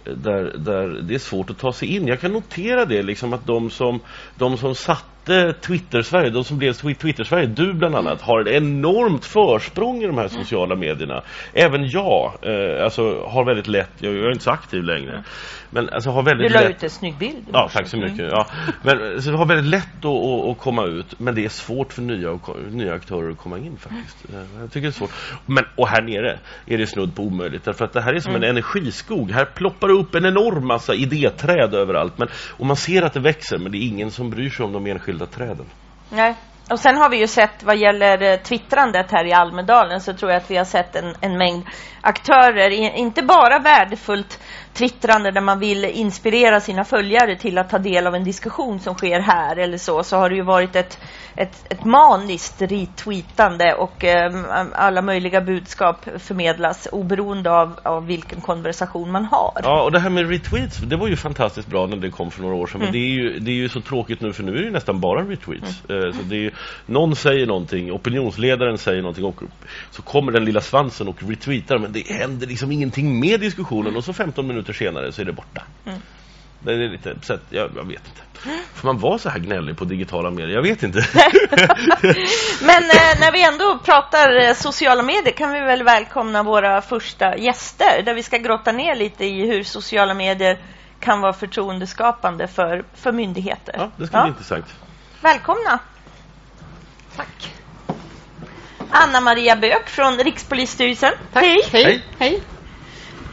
eh, 0.05 0.13
där, 0.13 0.53
där 0.57 0.87
det 0.87 1.13
är 1.13 1.19
svårt 1.19 1.49
att 1.49 1.57
ta 1.57 1.73
sig 1.73 1.95
in. 1.95 2.07
Jag 2.07 2.19
kan 2.19 2.31
notera 2.31 2.85
det, 2.85 3.03
liksom 3.03 3.33
att 3.33 3.45
de 3.45 3.69
som, 3.69 3.99
de 4.35 4.57
som 4.57 4.75
satte 5.25 5.53
Twitter-Sverige, 5.61 6.29
de 6.29 6.43
som 6.43 6.57
blev 6.57 6.71
Twi- 6.71 6.93
Twitter-Sverige, 6.93 7.45
du 7.47 7.73
bland 7.73 7.95
annat, 7.95 8.21
har 8.21 8.41
ett 8.41 8.47
enormt 8.47 9.25
försprång 9.25 10.03
i 10.03 10.07
de 10.07 10.17
här 10.17 10.27
sociala 10.27 10.75
medierna. 10.75 11.21
Även 11.53 11.89
jag, 11.89 12.33
eh, 12.41 12.83
alltså, 12.83 13.23
har 13.27 13.45
väldigt 13.45 13.67
lätt, 13.67 13.91
jag, 13.99 14.13
jag 14.13 14.25
är 14.25 14.31
inte 14.31 14.43
så 14.43 14.51
aktiv 14.51 14.83
längre, 14.83 15.23
men 15.69 15.89
alltså 15.89 16.09
har 16.09 16.23
Du 16.23 16.29
väldigt 16.29 16.51
la 16.51 16.59
lätt 16.61 16.69
ut 16.71 16.83
en 16.83 16.89
snygg 16.89 17.17
bild. 17.17 17.45
Ja, 17.53 17.69
tack 17.73 17.87
så 17.87 17.97
mycket. 17.97 18.31
Ja. 18.31 18.45
Men, 18.83 19.21
så 19.21 19.31
det 19.31 19.37
har 19.37 19.45
väldigt 19.45 19.71
lätt 19.71 20.05
att, 20.05 20.05
att, 20.05 20.49
att 20.49 20.57
komma 20.57 20.85
ut, 20.85 21.19
men 21.19 21.35
det 21.35 21.45
är 21.45 21.49
svårt 21.49 21.93
för 21.93 22.01
nya, 22.01 22.39
nya 22.71 22.93
aktörer 22.93 23.31
att 23.31 23.37
komma 23.37 23.57
in 23.57 23.77
faktiskt. 23.77 24.25
Eh, 24.33 24.61
Jag 24.61 24.71
tycker 24.71 24.81
det 24.81 24.87
är 24.87 24.91
svårt. 24.91 25.11
Men, 25.45 25.63
och 25.75 25.87
här 25.87 26.01
nere 26.01 26.39
är 26.65 26.77
det 26.77 26.87
snudd 26.87 27.15
på 27.15 27.23
omöjligt, 27.23 27.63
därför 27.63 27.85
att 27.85 27.93
det 27.93 28.01
här 28.01 28.13
är 28.13 28.19
som 28.19 28.35
en 28.35 28.43
energiskog. 28.43 29.31
Här 29.31 29.45
ploppar 29.45 29.87
det 29.87 29.93
upp 29.93 30.15
en 30.15 30.25
enorm 30.25 30.67
massa 30.67 30.93
idéträd 30.95 31.73
överallt, 31.75 32.17
men, 32.17 32.27
och 32.57 32.65
man 32.65 32.75
ser 32.75 33.01
att 33.01 33.13
det 33.13 33.19
växer, 33.19 33.57
men 33.57 33.71
det 33.71 33.77
är 33.77 33.87
ingen 33.87 34.11
som 34.11 34.29
bryr 34.29 34.49
sig 34.49 34.65
om 34.65 34.73
de 34.73 34.87
enskilda 35.11 35.25
träden. 35.25 35.65
Nej. 36.09 36.35
Och 36.69 36.79
sen 36.79 36.97
har 36.97 37.09
vi 37.09 37.17
ju 37.17 37.27
sett 37.27 37.63
vad 37.63 37.77
gäller 37.77 38.21
eh, 38.21 38.37
twittrandet 38.37 39.11
här 39.11 39.25
i 39.25 39.33
Almedalen 39.33 40.01
så 40.01 40.13
tror 40.13 40.31
jag 40.31 40.41
att 40.41 40.51
vi 40.51 40.57
har 40.57 40.65
sett 40.65 40.95
en, 40.95 41.15
en 41.21 41.37
mängd 41.37 41.65
aktörer, 42.01 42.69
inte 42.69 43.23
bara 43.23 43.59
värdefullt 43.59 44.39
twittrande 44.73 45.31
där 45.31 45.41
man 45.41 45.59
vill 45.59 45.85
inspirera 45.85 46.59
sina 46.59 46.85
följare 46.85 47.35
till 47.35 47.57
att 47.57 47.69
ta 47.69 47.77
del 47.77 48.07
av 48.07 48.15
en 48.15 48.23
diskussion 48.23 48.79
som 48.79 48.95
sker 48.95 49.19
här 49.19 49.55
eller 49.55 49.77
så, 49.77 50.03
så 50.03 50.17
har 50.17 50.29
det 50.29 50.35
ju 50.35 50.41
varit 50.41 50.75
ett, 50.75 50.99
ett, 51.35 51.65
ett 51.69 51.85
maniskt 51.85 52.61
retweetande 52.61 53.73
och 53.73 54.03
eh, 54.03 54.33
alla 54.73 55.01
möjliga 55.01 55.41
budskap 55.41 56.05
förmedlas 56.17 56.87
oberoende 56.91 57.51
av, 57.51 57.79
av 57.83 58.05
vilken 58.05 58.41
konversation 58.41 59.11
man 59.11 59.25
har. 59.25 59.61
Ja, 59.63 59.83
och 59.83 59.91
det 59.91 59.99
här 59.99 60.09
med 60.09 60.29
retweets, 60.29 60.77
det 60.77 60.95
var 60.95 61.07
ju 61.07 61.15
fantastiskt 61.15 61.67
bra 61.67 61.87
när 61.87 61.97
det 61.97 62.09
kom 62.09 62.31
för 62.31 62.41
några 62.41 62.55
år 62.55 62.67
sedan. 62.67 62.81
Mm. 62.81 62.85
Men 62.85 62.93
det 62.93 62.99
är, 62.99 63.11
ju, 63.11 63.39
det 63.39 63.51
är 63.51 63.55
ju 63.55 63.69
så 63.69 63.81
tråkigt 63.81 64.21
nu 64.21 64.33
för 64.33 64.43
nu 64.43 64.57
är 64.57 64.63
det 64.63 64.71
nästan 64.71 64.99
bara 64.99 65.21
retweets. 65.21 65.83
Mm. 65.89 66.07
Eh, 66.07 66.13
så 66.13 66.21
det 66.23 66.45
är, 66.45 66.53
någon 66.85 67.15
säger 67.15 67.47
någonting, 67.47 67.91
opinionsledaren 67.91 68.77
säger 68.77 69.01
någonting 69.01 69.25
och 69.25 69.43
så 69.91 70.01
kommer 70.01 70.31
den 70.31 70.45
lilla 70.45 70.61
svansen 70.61 71.07
och 71.07 71.23
retweetar 71.23 71.77
men 71.77 71.91
det 71.91 72.07
händer 72.07 72.47
liksom 72.47 72.71
ingenting 72.71 73.19
med 73.19 73.39
diskussionen 73.39 73.95
och 73.95 74.03
så 74.03 74.13
15 74.13 74.47
minuter 74.47 74.60
senare 74.73 75.11
så 75.11 75.21
är 75.21 75.25
det 75.25 75.33
borta. 75.33 75.63
Mm. 75.85 75.99
Det 76.59 76.73
är 76.73 76.77
lite, 76.77 77.15
så 77.21 77.33
att, 77.33 77.41
jag, 77.49 77.71
jag, 77.75 77.83
vet 77.83 78.07
inte. 78.07 78.21
Får 78.73 78.87
man 78.87 78.97
vara 78.97 79.17
så 79.17 79.29
här 79.29 79.39
gnällig 79.39 79.77
på 79.77 79.85
digitala 79.85 80.31
medier? 80.31 80.55
Jag 80.55 80.61
vet 80.61 80.83
inte. 80.83 80.99
Men 82.61 82.83
eh, 82.83 83.19
när 83.19 83.31
vi 83.31 83.43
ändå 83.43 83.79
pratar 83.85 84.41
eh, 84.41 84.53
sociala 84.53 85.03
medier 85.03 85.33
kan 85.33 85.53
vi 85.53 85.59
väl 85.59 85.83
välkomna 85.83 86.43
våra 86.43 86.81
första 86.81 87.37
gäster 87.37 88.01
där 88.05 88.13
vi 88.13 88.23
ska 88.23 88.37
grotta 88.37 88.71
ner 88.71 88.95
lite 88.95 89.25
i 89.25 89.45
hur 89.45 89.63
sociala 89.63 90.13
medier 90.13 90.59
kan 90.99 91.21
vara 91.21 91.33
förtroendeskapande 91.33 92.47
för, 92.47 92.83
för 92.93 93.11
myndigheter. 93.11 93.75
Ja, 93.77 93.91
det 93.97 94.07
ska 94.07 94.17
ja. 94.17 94.23
bli 94.23 94.29
intressant. 94.29 94.65
Välkomna. 95.21 95.79
Tack. 97.15 97.53
Anna 98.91 99.21
Maria 99.21 99.55
Bök 99.55 99.89
från 99.89 100.17
Rikspolisstyrelsen. 100.17 101.13
Tack. 101.33 101.43
Hej. 101.43 101.61
Hej. 101.71 102.05
Hej. 102.19 102.41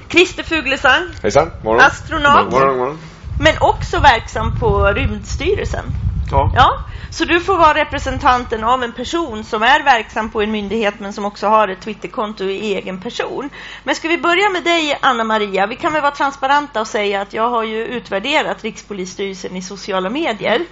Christer 0.09 0.43
Fuglesang. 0.43 1.03
Hejsan. 1.23 1.51
Morgon. 1.63 1.85
Astronaut. 1.85 2.53
Morgon, 2.53 2.79
morgon. 2.79 2.99
Men 3.41 3.55
också 3.61 4.01
verksam 4.01 4.59
på 4.59 4.85
Rymdstyrelsen. 4.87 5.85
Ja. 6.31 6.53
ja. 6.55 6.79
Så 7.11 7.25
du 7.25 7.41
får 7.41 7.57
vara 7.57 7.75
representanten 7.75 8.65
av 8.65 8.83
en 8.83 8.93
person 8.93 9.45
som 9.45 9.63
är 9.63 9.85
verksam 9.85 10.31
på 10.31 10.43
en 10.43 10.51
myndighet 10.51 10.95
men 11.01 11.13
som 11.13 11.25
också 11.25 11.47
har 11.47 11.69
ett 11.69 11.81
Twitterkonto 11.81 12.45
i 12.45 12.75
egen 12.75 13.01
person. 13.01 13.51
Men 13.85 13.95
ska 13.95 14.09
vi 14.09 14.19
börja 14.19 14.49
med 14.49 14.65
dig 14.65 14.99
Anna 15.01 15.25
Maria? 15.25 15.67
Vi 15.67 15.77
kan 15.77 15.93
väl 15.93 16.03
vara 16.03 16.15
transparenta 16.15 16.81
och 16.81 16.87
säga 16.87 17.21
att 17.21 17.33
jag 17.33 17.51
har 17.51 17.65
ju 17.65 17.85
utvärderat 17.85 18.65
Rikspolisstyrelsen 18.65 19.57
i 19.57 19.63
sociala 19.63 20.11
medier. 20.11 20.65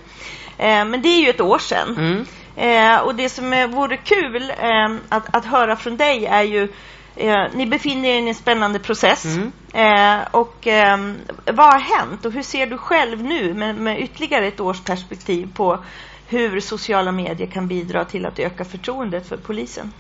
Eh, 0.59 0.85
men 0.85 1.03
det 1.03 1.09
är 1.09 1.21
ju 1.21 1.31
ett 1.31 1.41
år 1.41 1.59
sedan. 1.59 1.97
Mm. 1.99 2.27
Eh, 2.57 3.01
och 3.01 3.15
det 3.15 3.29
som 3.29 3.71
vore 3.71 3.97
kul 3.97 4.53
eh, 4.59 4.97
att, 5.09 5.37
att 5.37 5.45
höra 5.45 5.77
från 5.77 5.97
dig 5.97 6.27
är 6.27 6.43
ju 6.43 6.69
Eh, 7.17 7.47
ni 7.55 7.67
befinner 7.67 8.09
er 8.09 8.23
i 8.23 8.29
en 8.29 8.35
spännande 8.35 8.79
process. 8.79 9.25
Mm. 9.25 9.53
Eh, 9.75 10.27
och 10.31 10.67
eh, 10.67 10.99
vad 11.45 11.73
har 11.73 11.99
hänt 11.99 12.25
och 12.27 12.33
hur 12.33 12.43
ser 12.43 12.67
du 12.67 12.79
själv 12.79 13.23
nu 13.23 13.55
med, 13.55 13.77
med, 13.77 14.01
ytterligare 14.01 14.47
ett 14.47 14.61
års 14.61 14.85
perspektiv 14.85 15.55
på 15.55 15.85
hur 16.29 16.61
sociala 16.61 17.13
medier 17.13 17.47
kan 17.47 17.69
bidra 17.69 18.05
till 18.05 18.27
att 18.27 18.39
öka 18.39 18.65
förtroendet 18.65 19.29
för 19.29 19.37
polisen? 19.37 19.93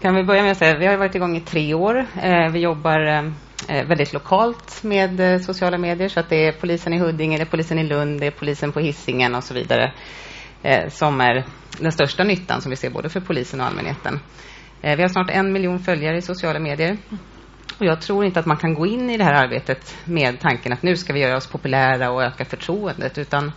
Kan 0.00 0.14
vi 0.14 0.24
börja 0.24 0.42
med 0.42 0.52
att 0.52 0.58
säga 0.58 0.78
vi 0.78 0.86
har 0.86 0.96
varit 0.96 1.14
igång 1.14 1.36
i 1.36 1.40
tre 1.40 1.74
år. 1.74 2.06
Eh, 2.22 2.52
vi 2.52 2.60
jobbar 2.60 3.06
eh, 3.68 3.86
väldigt 3.86 4.12
lokalt 4.12 4.82
med 4.82 5.20
eh, 5.20 5.38
sociala 5.38 5.78
medier 5.78 6.08
så 6.08 6.20
att 6.20 6.28
det 6.28 6.46
är 6.46 6.52
polisen 6.52 6.92
i 6.92 6.98
Huddinge, 6.98 7.36
det 7.36 7.42
är 7.42 7.46
polisen 7.46 7.78
i 7.78 7.84
Lund, 7.84 8.20
det 8.20 8.26
är 8.26 8.30
polisen 8.30 8.72
på 8.72 8.80
Hisingen 8.80 9.34
och 9.34 9.44
så 9.44 9.54
vidare 9.54 9.92
som 10.88 11.20
är 11.20 11.44
den 11.78 11.92
största 11.92 12.24
nyttan 12.24 12.62
som 12.62 12.70
vi 12.70 12.76
ser 12.76 12.90
både 12.90 13.08
för 13.08 13.20
polisen 13.20 13.60
och 13.60 13.66
allmänheten. 13.66 14.20
Eh, 14.84 14.96
vi 14.96 15.02
har 15.02 15.08
snart 15.08 15.30
en 15.30 15.52
miljon 15.52 15.78
följare 15.78 16.16
i 16.16 16.22
sociala 16.22 16.58
medier. 16.58 16.96
Och 17.78 17.86
jag 17.86 18.00
tror 18.00 18.24
inte 18.24 18.40
att 18.40 18.46
man 18.46 18.56
kan 18.56 18.74
gå 18.74 18.86
in 18.86 19.10
i 19.10 19.16
det 19.16 19.24
här 19.24 19.44
arbetet 19.44 19.96
med 20.04 20.40
tanken 20.40 20.72
att 20.72 20.82
nu 20.82 20.96
ska 20.96 21.12
vi 21.12 21.20
göra 21.20 21.36
oss 21.36 21.46
populära 21.46 22.10
och 22.10 22.22
öka 22.22 22.44
förtroendet, 22.44 23.18
utan 23.18 23.52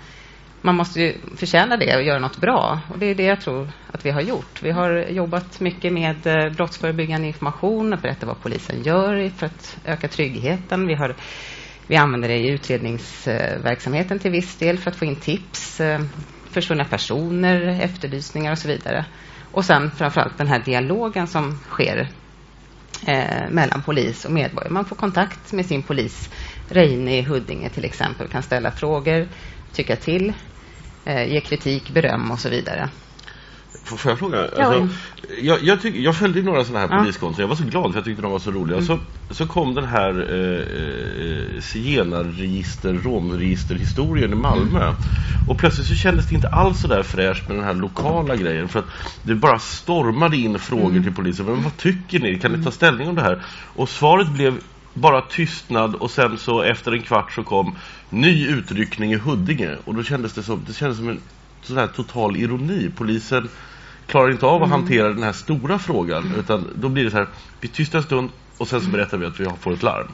man 0.61 0.75
måste 0.75 1.01
ju 1.01 1.15
förtjäna 1.35 1.77
det 1.77 1.95
och 1.95 2.03
göra 2.03 2.19
något 2.19 2.37
bra. 2.37 2.79
Och 2.89 2.99
det 2.99 3.05
är 3.05 3.15
det 3.15 3.23
jag 3.23 3.41
tror 3.41 3.71
att 3.91 4.05
vi 4.05 4.11
har 4.11 4.21
gjort. 4.21 4.63
Vi 4.63 4.71
har 4.71 5.05
jobbat 5.09 5.59
mycket 5.59 5.93
med 5.93 6.27
eh, 6.27 6.53
brottsförebyggande 6.55 7.27
information 7.27 7.93
och 7.93 7.99
berätta 7.99 8.25
vad 8.25 8.41
polisen 8.41 8.83
gör 8.83 9.29
för 9.29 9.45
att 9.45 9.77
öka 9.85 10.07
tryggheten. 10.07 10.87
Vi, 10.87 10.95
har, 10.95 11.15
vi 11.87 11.95
använder 11.95 12.27
det 12.27 12.37
i 12.37 12.51
utredningsverksamheten 12.51 14.19
till 14.19 14.31
viss 14.31 14.57
del 14.57 14.77
för 14.77 14.91
att 14.91 14.97
få 14.97 15.05
in 15.05 15.15
tips, 15.15 15.79
eh, 15.79 15.99
försvunna 16.51 16.85
personer, 16.85 17.81
efterlysningar 17.81 18.51
och 18.51 18.57
så 18.57 18.67
vidare. 18.67 19.05
Och 19.57 19.65
sen 19.65 19.91
framförallt 19.91 20.37
den 20.37 20.47
här 20.47 20.59
dialogen 20.59 21.27
som 21.27 21.57
sker 21.69 22.09
eh, 23.07 23.49
mellan 23.49 23.81
polis 23.81 24.25
och 24.25 24.31
medborgare. 24.31 24.73
Man 24.73 24.85
får 24.85 24.95
kontakt 24.95 25.53
med 25.53 25.65
sin 25.65 25.83
polis. 25.83 26.29
Reine 26.69 27.17
i 27.17 27.21
Huddinge 27.21 27.69
till 27.69 27.85
exempel 27.85 28.27
kan 28.27 28.43
ställa 28.43 28.71
frågor, 28.71 29.27
tycka 29.73 29.95
till, 29.95 30.33
eh, 31.05 31.33
ge 31.33 31.41
kritik, 31.41 31.89
beröm 31.89 32.31
och 32.31 32.39
så 32.39 32.49
vidare. 32.49 32.89
Får 33.83 34.11
jag 34.11 34.19
fråga? 34.19 34.41
Alltså, 34.41 34.87
jag, 35.41 35.63
jag, 35.63 35.81
tyck, 35.81 35.95
jag 35.95 36.15
följde 36.15 36.41
några 36.41 36.63
sådana 36.63 36.87
här 36.87 36.95
ja. 36.95 36.99
poliskonton. 37.01 37.41
Jag 37.41 37.47
var 37.47 37.55
så 37.55 37.63
glad 37.63 37.91
för 37.91 37.97
jag 37.97 38.05
tyckte 38.05 38.21
de 38.21 38.31
var 38.31 38.39
så 38.39 38.51
roliga. 38.51 38.77
Mm. 38.77 38.87
Så, 38.87 38.99
så 39.33 39.47
kom 39.47 39.75
den 39.75 39.85
här 39.85 40.27
eh, 40.33 41.55
eh 41.55 41.61
zigenarregister, 41.61 42.93
romregisterhistorien 42.93 44.31
i 44.31 44.35
Malmö. 44.35 44.83
Mm. 44.83 44.95
Och 45.49 45.57
plötsligt 45.57 45.87
så 45.87 45.95
kändes 45.95 46.29
det 46.29 46.35
inte 46.35 46.49
alls 46.49 46.81
så 46.81 46.87
där 46.87 47.03
fräscht 47.03 47.47
med 47.47 47.57
den 47.57 47.65
här 47.65 47.73
lokala 47.73 48.35
grejen. 48.35 48.67
För 48.67 48.79
att 48.79 48.85
det 49.23 49.35
bara 49.35 49.59
stormade 49.59 50.37
in 50.37 50.59
frågor 50.59 50.89
mm. 50.89 51.03
till 51.03 51.13
polisen. 51.13 51.45
Men 51.45 51.63
vad 51.63 51.77
tycker 51.77 52.19
ni? 52.19 52.39
Kan 52.39 52.51
ni 52.51 52.57
ta 52.57 52.61
mm. 52.61 52.71
ställning 52.71 53.09
om 53.09 53.15
det 53.15 53.21
här? 53.21 53.41
Och 53.75 53.89
svaret 53.89 54.29
blev 54.29 54.59
bara 54.93 55.21
tystnad 55.21 55.95
och 55.95 56.11
sen 56.11 56.37
så 56.37 56.61
efter 56.61 56.91
en 56.91 57.01
kvart 57.01 57.31
så 57.31 57.43
kom 57.43 57.75
ny 58.09 58.47
utryckning 58.47 59.13
i 59.13 59.15
Huddinge. 59.15 59.75
Och 59.85 59.95
då 59.95 60.03
kändes 60.03 60.33
det 60.33 60.43
som, 60.43 60.63
det 60.67 60.73
kändes 60.73 60.97
som 60.97 61.09
en 61.09 61.19
sån 61.61 61.87
total 61.87 62.37
ironi. 62.37 62.91
Polisen 62.95 63.49
klarar 64.07 64.31
inte 64.31 64.45
av 64.45 64.63
att 64.63 64.67
mm. 64.67 64.79
hantera 64.79 65.09
den 65.09 65.23
här 65.23 65.33
stora 65.33 65.79
frågan 65.79 66.33
utan 66.39 66.69
då 66.75 66.89
blir 66.89 67.03
det 67.03 67.11
så 67.11 67.17
här, 67.17 67.27
vi 67.61 67.67
tystar 67.67 67.97
en 67.99 68.03
stund 68.03 68.29
och 68.57 68.67
sen 68.67 68.81
så 68.81 68.89
berättar 68.89 69.17
vi 69.17 69.25
att 69.25 69.39
vi 69.39 69.45
får 69.59 69.73
ett 69.73 69.83
larm. 69.83 70.07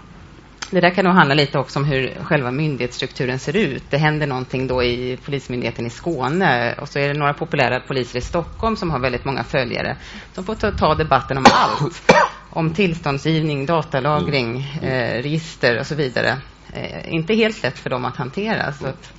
Det 0.73 0.81
där 0.81 0.89
kan 0.89 1.05
nog 1.05 1.13
handla 1.13 1.35
lite 1.35 1.59
också 1.59 1.79
om 1.79 1.85
hur 1.85 2.13
själva 2.23 2.51
myndighetsstrukturen 2.51 3.39
ser 3.39 3.55
ut. 3.55 3.83
Det 3.89 3.97
händer 3.97 4.27
någonting 4.27 4.67
då 4.67 4.83
i 4.83 5.17
Polismyndigheten 5.25 5.85
i 5.85 5.89
Skåne 5.89 6.73
och 6.73 6.89
så 6.89 6.99
är 6.99 7.07
det 7.07 7.13
några 7.13 7.33
populära 7.33 7.79
poliser 7.79 8.19
i 8.19 8.21
Stockholm 8.21 8.75
som 8.75 8.91
har 8.91 8.99
väldigt 8.99 9.25
många 9.25 9.43
följare. 9.43 9.97
De 10.35 10.45
får 10.45 10.55
ta, 10.55 10.71
ta 10.71 10.95
debatten 10.95 11.37
om 11.37 11.45
allt. 11.51 12.11
Om 12.49 12.73
tillståndsgivning, 12.73 13.65
datalagring, 13.65 14.61
eh, 14.81 15.21
register 15.21 15.79
och 15.79 15.87
så 15.87 15.95
vidare. 15.95 16.37
Eh, 16.73 17.13
inte 17.13 17.33
helt 17.33 17.63
lätt 17.63 17.79
för 17.79 17.89
dem 17.89 18.05
att 18.05 18.15
hantera. 18.17 18.73
Så 18.73 18.87
att... 18.87 19.13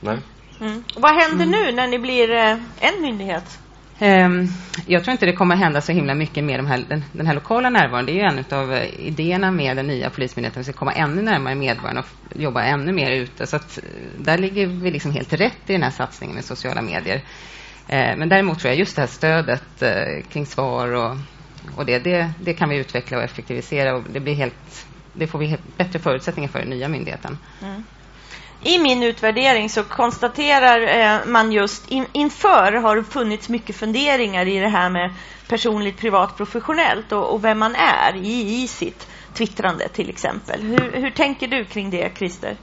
Nej. 0.00 0.18
Mm. 0.60 0.84
Vad 0.96 1.22
händer 1.22 1.46
mm. 1.46 1.50
nu 1.50 1.72
när 1.72 1.86
ni 1.86 1.98
blir 1.98 2.30
eh, 2.30 2.56
en 2.80 3.02
myndighet? 3.02 3.58
Um, 4.00 4.48
jag 4.86 5.04
tror 5.04 5.12
inte 5.12 5.26
det 5.26 5.32
kommer 5.32 5.56
hända 5.56 5.80
så 5.80 5.92
himla 5.92 6.14
mycket 6.14 6.44
med 6.44 6.58
de 6.58 6.66
här, 6.66 6.84
den, 6.88 7.04
den, 7.12 7.26
här 7.26 7.34
lokala 7.34 7.70
närvaron. 7.70 8.06
Det 8.06 8.12
är 8.12 8.14
ju 8.14 8.20
en 8.20 8.58
av 8.58 8.72
uh, 8.72 9.00
idéerna 9.00 9.50
med 9.50 9.76
den 9.76 9.86
nya 9.86 10.10
polismyndigheten. 10.10 10.60
Vi 10.60 10.64
ska 10.64 10.72
komma 10.72 10.92
ännu 10.92 11.22
närmare 11.22 11.54
medborgarna 11.54 12.00
och 12.00 12.40
jobba 12.40 12.62
ännu 12.62 12.92
mer 12.92 13.10
ute. 13.10 13.46
Så 13.46 13.56
att, 13.56 13.78
uh, 13.78 14.24
där 14.24 14.38
ligger 14.38 14.66
vi 14.66 14.90
liksom 14.90 15.12
helt 15.12 15.32
rätt 15.32 15.70
i 15.70 15.72
den 15.72 15.82
här 15.82 15.90
satsningen 15.90 16.34
med 16.34 16.44
sociala 16.44 16.82
medier. 16.82 17.16
Uh, 17.16 18.16
men 18.16 18.28
däremot 18.28 18.58
tror 18.58 18.70
jag 18.70 18.78
just 18.78 18.96
det 18.96 19.02
här 19.02 19.06
stödet 19.06 19.82
kring 20.28 20.46
svar 20.46 20.94
och, 20.94 21.16
och 21.76 21.86
det, 21.86 21.98
det, 21.98 22.30
det, 22.40 22.54
kan 22.54 22.68
vi 22.68 22.76
utveckla 22.76 23.16
och 23.18 23.24
effektivisera. 23.24 23.96
Och 23.96 24.02
det, 24.12 24.20
blir 24.20 24.34
helt, 24.34 24.86
det 25.12 25.26
får 25.26 25.38
vi 25.38 25.56
bättre 25.76 25.98
förutsättningar 25.98 26.48
för 26.48 26.58
i 26.58 26.62
den 26.62 26.70
nya 26.70 26.88
myndigheten. 26.88 27.38
Mm 27.62 27.82
i 28.62 28.78
min 28.78 29.02
utvärdering 29.02 29.68
så 29.70 29.82
konstaterar 29.82 31.00
eh, 31.00 31.26
man 31.26 31.52
just 31.52 31.90
in, 31.90 32.06
inför 32.12 32.72
har 32.72 32.96
det 32.96 33.04
funnits 33.04 33.48
mycket 33.48 33.76
funderingar 33.76 34.46
i 34.46 34.58
det 34.58 34.68
här 34.68 34.90
med 34.90 35.14
personligt, 35.48 35.98
privat, 35.98 36.36
professionellt 36.36 37.12
och, 37.12 37.34
och 37.34 37.44
vem 37.44 37.58
man 37.58 37.74
är 37.74 38.16
i, 38.16 38.62
i 38.62 38.68
sitt 38.68 39.08
twittrande 39.34 39.88
till 39.88 40.08
exempel. 40.08 40.62
Hur, 40.62 40.92
hur 40.92 41.10
tänker 41.10 41.48
du 41.48 41.64
kring 41.64 41.90
det, 41.90 42.10
Christer? 42.16 42.56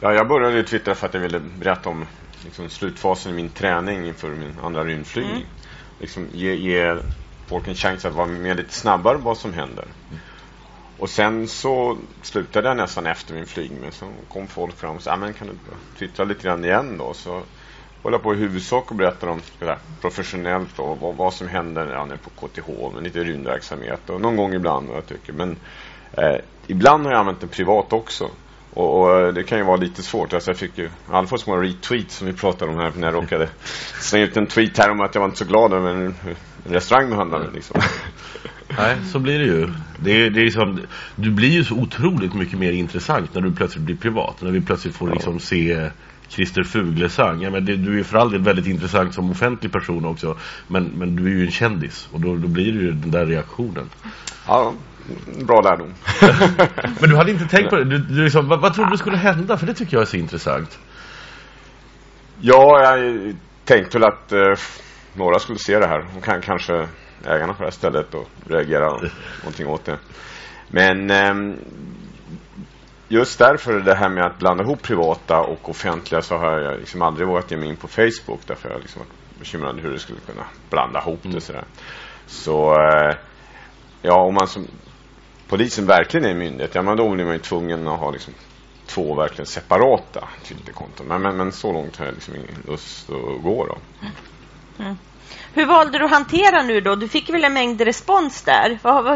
Ja, 0.00 0.14
jag 0.14 0.28
började 0.28 0.62
twittra 0.62 0.94
för 0.94 1.06
att 1.06 1.14
jag 1.14 1.20
ville 1.20 1.40
berätta 1.40 1.88
om 1.88 2.06
liksom, 2.44 2.68
slutfasen 2.68 3.32
i 3.32 3.34
min 3.34 3.48
träning 3.48 4.06
inför 4.06 4.28
min 4.28 4.58
andra 4.62 4.84
rymdflygning. 4.84 5.34
Mm. 5.34 5.46
Liksom, 6.00 6.28
ge, 6.32 6.54
ge 6.54 6.96
folk 7.46 7.68
en 7.68 7.74
chans 7.74 8.04
att 8.04 8.14
vara 8.14 8.26
med 8.26 8.56
lite 8.56 8.74
snabbare 8.74 9.18
vad 9.18 9.38
som 9.38 9.52
händer. 9.52 9.84
Mm. 9.84 10.20
Och 10.98 11.10
sen 11.10 11.48
så 11.48 11.98
slutade 12.22 12.68
jag 12.68 12.76
nästan 12.76 13.06
efter 13.06 13.34
min 13.34 13.46
flygning. 13.46 13.92
Så 13.92 14.06
kom 14.28 14.46
folk 14.46 14.76
fram 14.76 14.96
och 14.96 15.02
sa, 15.02 15.16
men 15.16 15.32
kan 15.32 15.46
du 15.46 15.54
twittra 15.98 16.24
lite 16.24 16.42
grann 16.42 16.64
igen 16.64 16.98
då? 16.98 17.14
Så 17.14 17.42
håller 18.02 18.18
på 18.18 18.34
i 18.34 18.36
huvudsak 18.36 18.90
och 18.90 18.96
berättar 18.96 19.28
om 19.28 19.40
där, 19.58 19.78
professionellt 20.00 20.78
och 20.78 20.98
vad, 21.00 21.16
vad, 21.16 21.34
som 21.34 21.48
händer 21.48 21.92
ja, 21.92 22.08
på 22.22 22.46
KTH 22.46 22.94
med 22.94 23.02
lite 23.02 23.24
rymdverksamhet 23.24 24.10
och 24.10 24.20
någon 24.20 24.36
gång 24.36 24.54
ibland 24.54 24.88
jag 24.94 25.06
tycker. 25.06 25.32
Men 25.32 25.56
eh, 26.12 26.36
ibland 26.66 27.04
har 27.04 27.12
jag 27.12 27.20
använt 27.20 27.40
den 27.40 27.48
privat 27.48 27.92
också. 27.92 28.30
Och, 28.74 29.00
och, 29.00 29.20
eh, 29.20 29.32
det 29.32 29.42
kan 29.42 29.58
ju 29.58 29.64
vara 29.64 29.76
lite 29.76 30.02
svårt. 30.02 30.32
Alltså 30.32 30.50
jag 30.50 30.58
fick 30.58 30.78
ju 30.78 30.84
i 30.84 30.90
alla 31.10 31.26
fall 31.26 31.38
små 31.38 31.56
retweets 31.56 32.16
som 32.16 32.26
vi 32.26 32.32
pratade 32.32 32.72
om 32.72 32.78
här 32.78 32.92
när 32.96 33.06
jag 33.06 33.14
råkade 33.14 33.48
slänga 34.00 34.24
ut 34.24 34.36
en 34.36 34.46
tweet 34.46 34.78
här 34.78 34.90
om 34.90 35.00
att 35.00 35.14
jag 35.14 35.20
var 35.20 35.28
inte 35.28 35.38
så 35.38 35.44
glad 35.44 35.72
över 35.72 35.90
en, 35.90 36.14
en 36.66 36.72
restaurang 36.72 37.08
med 37.08 37.18
handlade 37.18 37.50
liksom. 37.54 37.80
Nej, 38.76 38.96
så 39.12 39.18
blir 39.18 39.38
det 39.38 39.44
ju. 39.44 39.68
Det 40.04 40.30
det 40.30 40.40
är 40.40 40.50
som, 40.50 40.80
du 41.16 41.30
blir 41.30 41.50
ju 41.50 41.64
så 41.64 41.74
otroligt 41.74 42.34
mycket 42.34 42.58
mer 42.58 42.72
intressant 42.72 43.34
när 43.34 43.42
du 43.42 43.52
plötsligt 43.52 43.84
blir 43.84 43.96
privat. 43.96 44.42
När 44.42 44.50
vi 44.50 44.60
plötsligt 44.60 44.94
får 44.96 45.10
liksom 45.10 45.38
se 45.40 45.90
Christer 46.28 46.62
Fuglesang. 46.62 47.42
Ja, 47.42 47.50
men 47.50 47.64
det, 47.64 47.76
du 47.76 48.00
är 48.00 48.04
för 48.04 48.18
all 48.18 48.30
del 48.30 48.42
väldigt 48.42 48.66
intressant 48.66 49.14
som 49.14 49.30
offentlig 49.30 49.72
person 49.72 50.04
också. 50.04 50.36
Men, 50.68 50.84
men 50.84 51.16
du 51.16 51.24
är 51.24 51.30
ju 51.30 51.44
en 51.44 51.50
kändis 51.50 52.08
och 52.12 52.20
då, 52.20 52.36
då 52.36 52.48
blir 52.48 52.72
det 52.72 52.78
ju 52.78 52.92
den 52.92 53.10
där 53.10 53.26
reaktionen. 53.26 53.90
Ja, 54.46 54.74
bra 55.46 55.60
lärdom. 55.60 55.94
Men 57.00 57.10
du 57.10 57.16
hade 57.16 57.30
inte 57.30 57.44
tänkt 57.44 57.70
på 57.70 57.76
det? 57.76 57.84
Du, 57.84 57.98
du 57.98 58.24
liksom, 58.24 58.48
vad, 58.48 58.60
vad 58.60 58.74
trodde 58.74 58.90
du 58.90 58.96
skulle 58.96 59.16
hända? 59.16 59.56
För 59.56 59.66
det 59.66 59.74
tycker 59.74 59.96
jag 59.96 60.02
är 60.02 60.06
så 60.06 60.16
intressant. 60.16 60.78
Ja, 62.40 62.80
jag 62.82 63.34
tänkte 63.64 63.98
väl 63.98 64.08
att 64.08 64.32
eh, 64.32 64.52
några 65.14 65.38
skulle 65.38 65.58
se 65.58 65.78
det 65.78 65.86
här 65.86 66.06
och 66.16 66.24
kan, 66.24 66.40
kanske 66.40 66.88
ägarna 67.26 67.52
på 67.52 67.58
det 67.58 67.66
här 67.66 67.70
stället 67.70 68.14
och 68.14 68.28
reagera 68.46 68.90
någonting 69.42 69.66
åt 69.66 69.84
det. 69.84 69.98
Men 70.68 71.10
eh, 71.10 71.56
just 73.08 73.38
därför 73.38 73.80
det 73.80 73.94
här 73.94 74.08
med 74.08 74.24
att 74.24 74.38
blanda 74.38 74.64
ihop 74.64 74.82
privata 74.82 75.40
och 75.40 75.70
offentliga 75.70 76.22
så 76.22 76.36
har 76.36 76.58
jag 76.60 76.78
liksom 76.78 77.02
aldrig 77.02 77.28
vågat 77.28 77.50
ge 77.50 77.56
mig 77.56 77.68
in 77.68 77.76
på 77.76 77.88
Facebook 77.88 78.40
därför 78.46 78.70
jag 78.70 78.80
liksom 78.80 79.02
varit 79.02 79.38
bekymrad 79.38 79.80
hur 79.80 79.90
det 79.90 79.98
skulle 79.98 80.20
kunna 80.20 80.44
blanda 80.70 81.00
ihop 81.00 81.20
det 81.22 81.40
sådär. 81.40 81.64
Så 82.26 82.72
eh, 82.72 83.16
ja, 84.02 84.14
om 84.14 84.34
man 84.34 84.48
som 84.48 84.66
polisen 85.48 85.86
verkligen 85.86 86.26
är 86.26 86.30
en 86.30 86.38
myndighet, 86.38 86.74
ja 86.74 86.82
men 86.82 86.96
då 86.96 87.10
blir 87.10 87.24
man 87.24 87.34
ju 87.34 87.40
tvungen 87.40 87.88
att 87.88 88.00
ha 88.00 88.10
liksom 88.10 88.34
två 88.86 89.14
verkligen 89.14 89.46
separata 89.46 90.28
Twitterkonton. 90.44 91.06
Men, 91.06 91.22
men, 91.22 91.36
men 91.36 91.52
så 91.52 91.72
långt 91.72 91.96
har 91.96 92.04
jag 92.04 92.14
liksom 92.14 92.34
ingen 92.34 92.62
lust 92.66 93.10
att 93.10 93.42
gå 93.42 93.66
då. 93.66 93.78
Mm. 94.78 94.96
Hur 95.54 95.66
valde 95.66 95.98
du 95.98 96.04
att 96.04 96.10
hantera 96.10 96.62
nu 96.62 96.80
då? 96.80 96.94
Du 96.94 97.08
fick 97.08 97.30
väl 97.30 97.44
en 97.44 97.52
mängd 97.52 97.80
respons 97.80 98.42
där? 98.42 98.68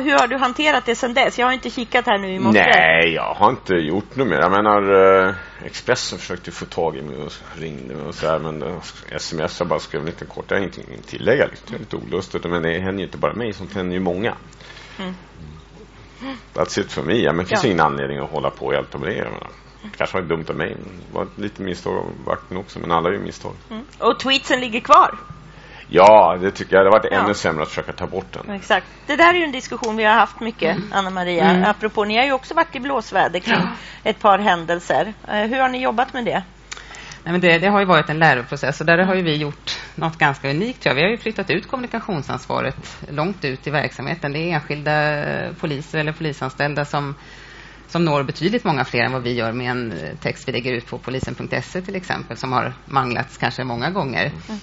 Hur 0.02 0.18
har 0.18 0.26
du 0.26 0.36
hanterat 0.36 0.86
det 0.86 0.94
sedan 0.94 1.14
dess? 1.14 1.38
Jag 1.38 1.46
har 1.46 1.52
inte 1.52 1.70
kikat 1.70 2.06
här 2.06 2.18
nu 2.18 2.34
i 2.34 2.38
morse. 2.38 2.58
Nej, 2.58 3.14
jag 3.14 3.34
har 3.34 3.50
inte 3.50 3.74
gjort 3.74 4.16
något 4.16 4.28
mer. 4.28 4.36
Jag 4.36 4.50
menar, 4.50 5.26
eh, 5.26 5.34
Expressen 5.64 6.18
försökte 6.18 6.50
få 6.50 6.64
tag 6.64 6.96
i 6.96 7.02
mig 7.02 7.16
och 7.16 7.32
ringde 7.60 7.94
mig 7.94 8.06
och 8.06 8.14
så 8.14 8.26
här, 8.26 8.38
men 8.38 8.62
eh, 8.62 8.82
sms 9.10 9.60
jag 9.60 9.68
bara 9.68 9.78
skrev 9.78 10.06
lite 10.06 10.24
kort. 10.24 10.44
Jag 10.48 10.56
har 10.56 10.58
ingenting 10.58 10.84
att 10.98 11.06
tillägga. 11.06 11.46
Liksom. 11.46 11.66
Det 11.70 11.76
är 11.76 11.78
lite 11.78 11.96
olustigt, 11.96 12.44
men 12.44 12.62
det 12.62 12.78
händer 12.78 12.98
ju 12.98 13.04
inte 13.04 13.18
bara 13.18 13.34
mig, 13.34 13.52
sånt 13.52 13.74
händer 13.74 13.94
ju 13.94 14.00
många. 14.00 14.34
Mm. 14.98 15.14
That's 16.54 16.80
it 16.80 16.92
för 16.92 17.02
mig. 17.02 17.26
Men 17.26 17.36
det 17.36 17.44
finns 17.44 17.64
ja. 17.64 17.70
ingen 17.70 17.80
anledning 17.80 18.18
att 18.18 18.30
hålla 18.30 18.50
på 18.50 18.66
och 18.66 18.74
hjälpa 18.74 18.98
med 18.98 19.08
det. 19.08 19.16
Jag 19.16 19.32
menar. 19.32 19.50
kanske 19.96 20.20
var 20.20 20.28
dumt 20.28 20.44
av 20.48 20.56
mig. 20.56 20.76
Det 21.08 21.18
var 21.18 21.26
lite 21.36 21.62
misstag 21.62 21.96
av 21.96 22.06
vakten 22.24 22.56
också, 22.56 22.78
men 22.78 22.92
alla 22.92 23.08
är 23.08 23.12
ju 23.12 23.18
misstag. 23.18 23.54
Mm. 23.70 23.84
Och 23.98 24.20
tweetsen 24.20 24.60
ligger 24.60 24.80
kvar? 24.80 25.18
Ja, 25.88 26.38
det 26.40 26.50
tycker 26.50 26.76
jag. 26.76 26.84
Det 26.84 26.88
har 26.88 26.98
varit 26.98 27.12
ja. 27.12 27.24
ännu 27.24 27.34
sämre 27.34 27.62
att 27.62 27.68
försöka 27.68 27.92
ta 27.92 28.06
bort 28.06 28.32
den. 28.32 28.50
Exakt. 28.50 28.86
Det 29.06 29.16
där 29.16 29.34
är 29.34 29.38
ju 29.38 29.44
en 29.44 29.52
diskussion 29.52 29.96
vi 29.96 30.04
har 30.04 30.14
haft 30.14 30.40
mycket, 30.40 30.76
mm. 30.76 30.92
Anna-Maria. 30.92 31.44
Mm. 31.44 31.70
Apropå, 31.70 32.04
ni 32.04 32.16
har 32.16 32.24
ju 32.24 32.32
också 32.32 32.54
varit 32.54 32.76
i 32.76 32.80
blåsväder 32.80 33.40
kring 33.40 33.54
ja. 33.54 33.68
ett 34.10 34.20
par 34.20 34.38
händelser. 34.38 35.14
Eh, 35.28 35.34
hur 35.34 35.60
har 35.60 35.68
ni 35.68 35.82
jobbat 35.82 36.12
med 36.12 36.24
det? 36.24 36.42
Nej, 37.24 37.32
men 37.32 37.40
det, 37.40 37.58
det, 37.58 37.68
har 37.68 37.80
ju 37.80 37.86
varit 37.86 38.10
en 38.10 38.18
läroprocess 38.18 38.80
och 38.80 38.86
där 38.86 38.98
har 38.98 39.14
ju 39.14 39.22
vi 39.22 39.36
gjort 39.36 39.78
något 39.94 40.18
ganska 40.18 40.50
unikt. 40.50 40.82
Tror 40.82 40.90
jag. 40.90 40.94
Vi 40.96 41.02
har 41.02 41.10
ju 41.10 41.18
flyttat 41.18 41.50
ut 41.50 41.68
kommunikationsansvaret 41.68 42.96
långt 43.08 43.44
ut 43.44 43.66
i 43.66 43.70
verksamheten. 43.70 44.32
Det 44.32 44.38
är 44.38 44.54
enskilda 44.54 45.52
poliser 45.60 45.98
eller 45.98 46.12
polisanställda 46.12 46.84
som, 46.84 47.14
som 47.88 48.04
når 48.04 48.22
betydligt 48.22 48.64
många 48.64 48.84
fler 48.84 49.04
än 49.04 49.12
vad 49.12 49.22
vi 49.22 49.34
gör 49.34 49.52
med 49.52 49.70
en 49.70 49.94
text 50.20 50.48
vi 50.48 50.52
lägger 50.52 50.72
ut 50.72 50.86
på 50.86 50.98
polisen.se 50.98 51.82
till 51.82 51.96
exempel 51.96 52.36
som 52.36 52.52
har 52.52 52.72
manglats 52.84 53.38
kanske 53.38 53.64
många 53.64 53.90
gånger. 53.90 54.26
Mm. 54.48 54.60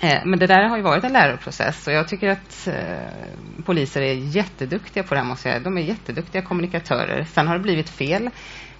Eh, 0.00 0.22
men 0.24 0.38
det 0.38 0.46
där 0.46 0.68
har 0.68 0.76
ju 0.76 0.82
varit 0.82 1.04
en 1.04 1.12
läroprocess 1.12 1.86
och 1.86 1.92
jag 1.92 2.08
tycker 2.08 2.28
att 2.28 2.68
eh, 2.68 3.64
poliser 3.64 4.02
är 4.02 4.14
jätteduktiga 4.14 5.02
på 5.02 5.14
det 5.14 5.20
här 5.20 5.28
måste 5.28 5.48
jag 5.48 5.62
De 5.62 5.78
är 5.78 5.82
jätteduktiga 5.82 6.42
kommunikatörer. 6.42 7.24
Sen 7.24 7.48
har 7.48 7.54
det 7.54 7.62
blivit 7.62 7.88
fel. 7.88 8.30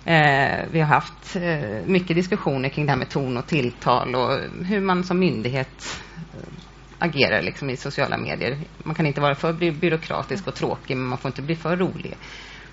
Eh, 0.04 0.64
vi 0.70 0.80
har 0.80 0.86
haft 0.86 1.36
eh, 1.36 1.86
mycket 1.86 2.16
diskussioner 2.16 2.68
kring 2.68 2.86
det 2.86 2.92
här 2.92 2.98
med 2.98 3.08
ton 3.08 3.36
och 3.36 3.46
tilltal 3.46 4.14
och 4.14 4.38
hur 4.64 4.80
man 4.80 5.04
som 5.04 5.18
myndighet 5.18 6.00
eh, 6.16 6.48
agerar 6.98 7.42
liksom, 7.42 7.70
i 7.70 7.76
sociala 7.76 8.18
medier. 8.18 8.58
Man 8.82 8.94
kan 8.94 9.06
inte 9.06 9.20
vara 9.20 9.34
för 9.34 9.52
by 9.52 9.70
byråkratisk 9.70 10.46
och 10.46 10.54
tråkig 10.54 10.96
men 10.96 11.06
man 11.06 11.18
får 11.18 11.28
inte 11.28 11.42
bli 11.42 11.56
för 11.56 11.76
rolig 11.76 12.16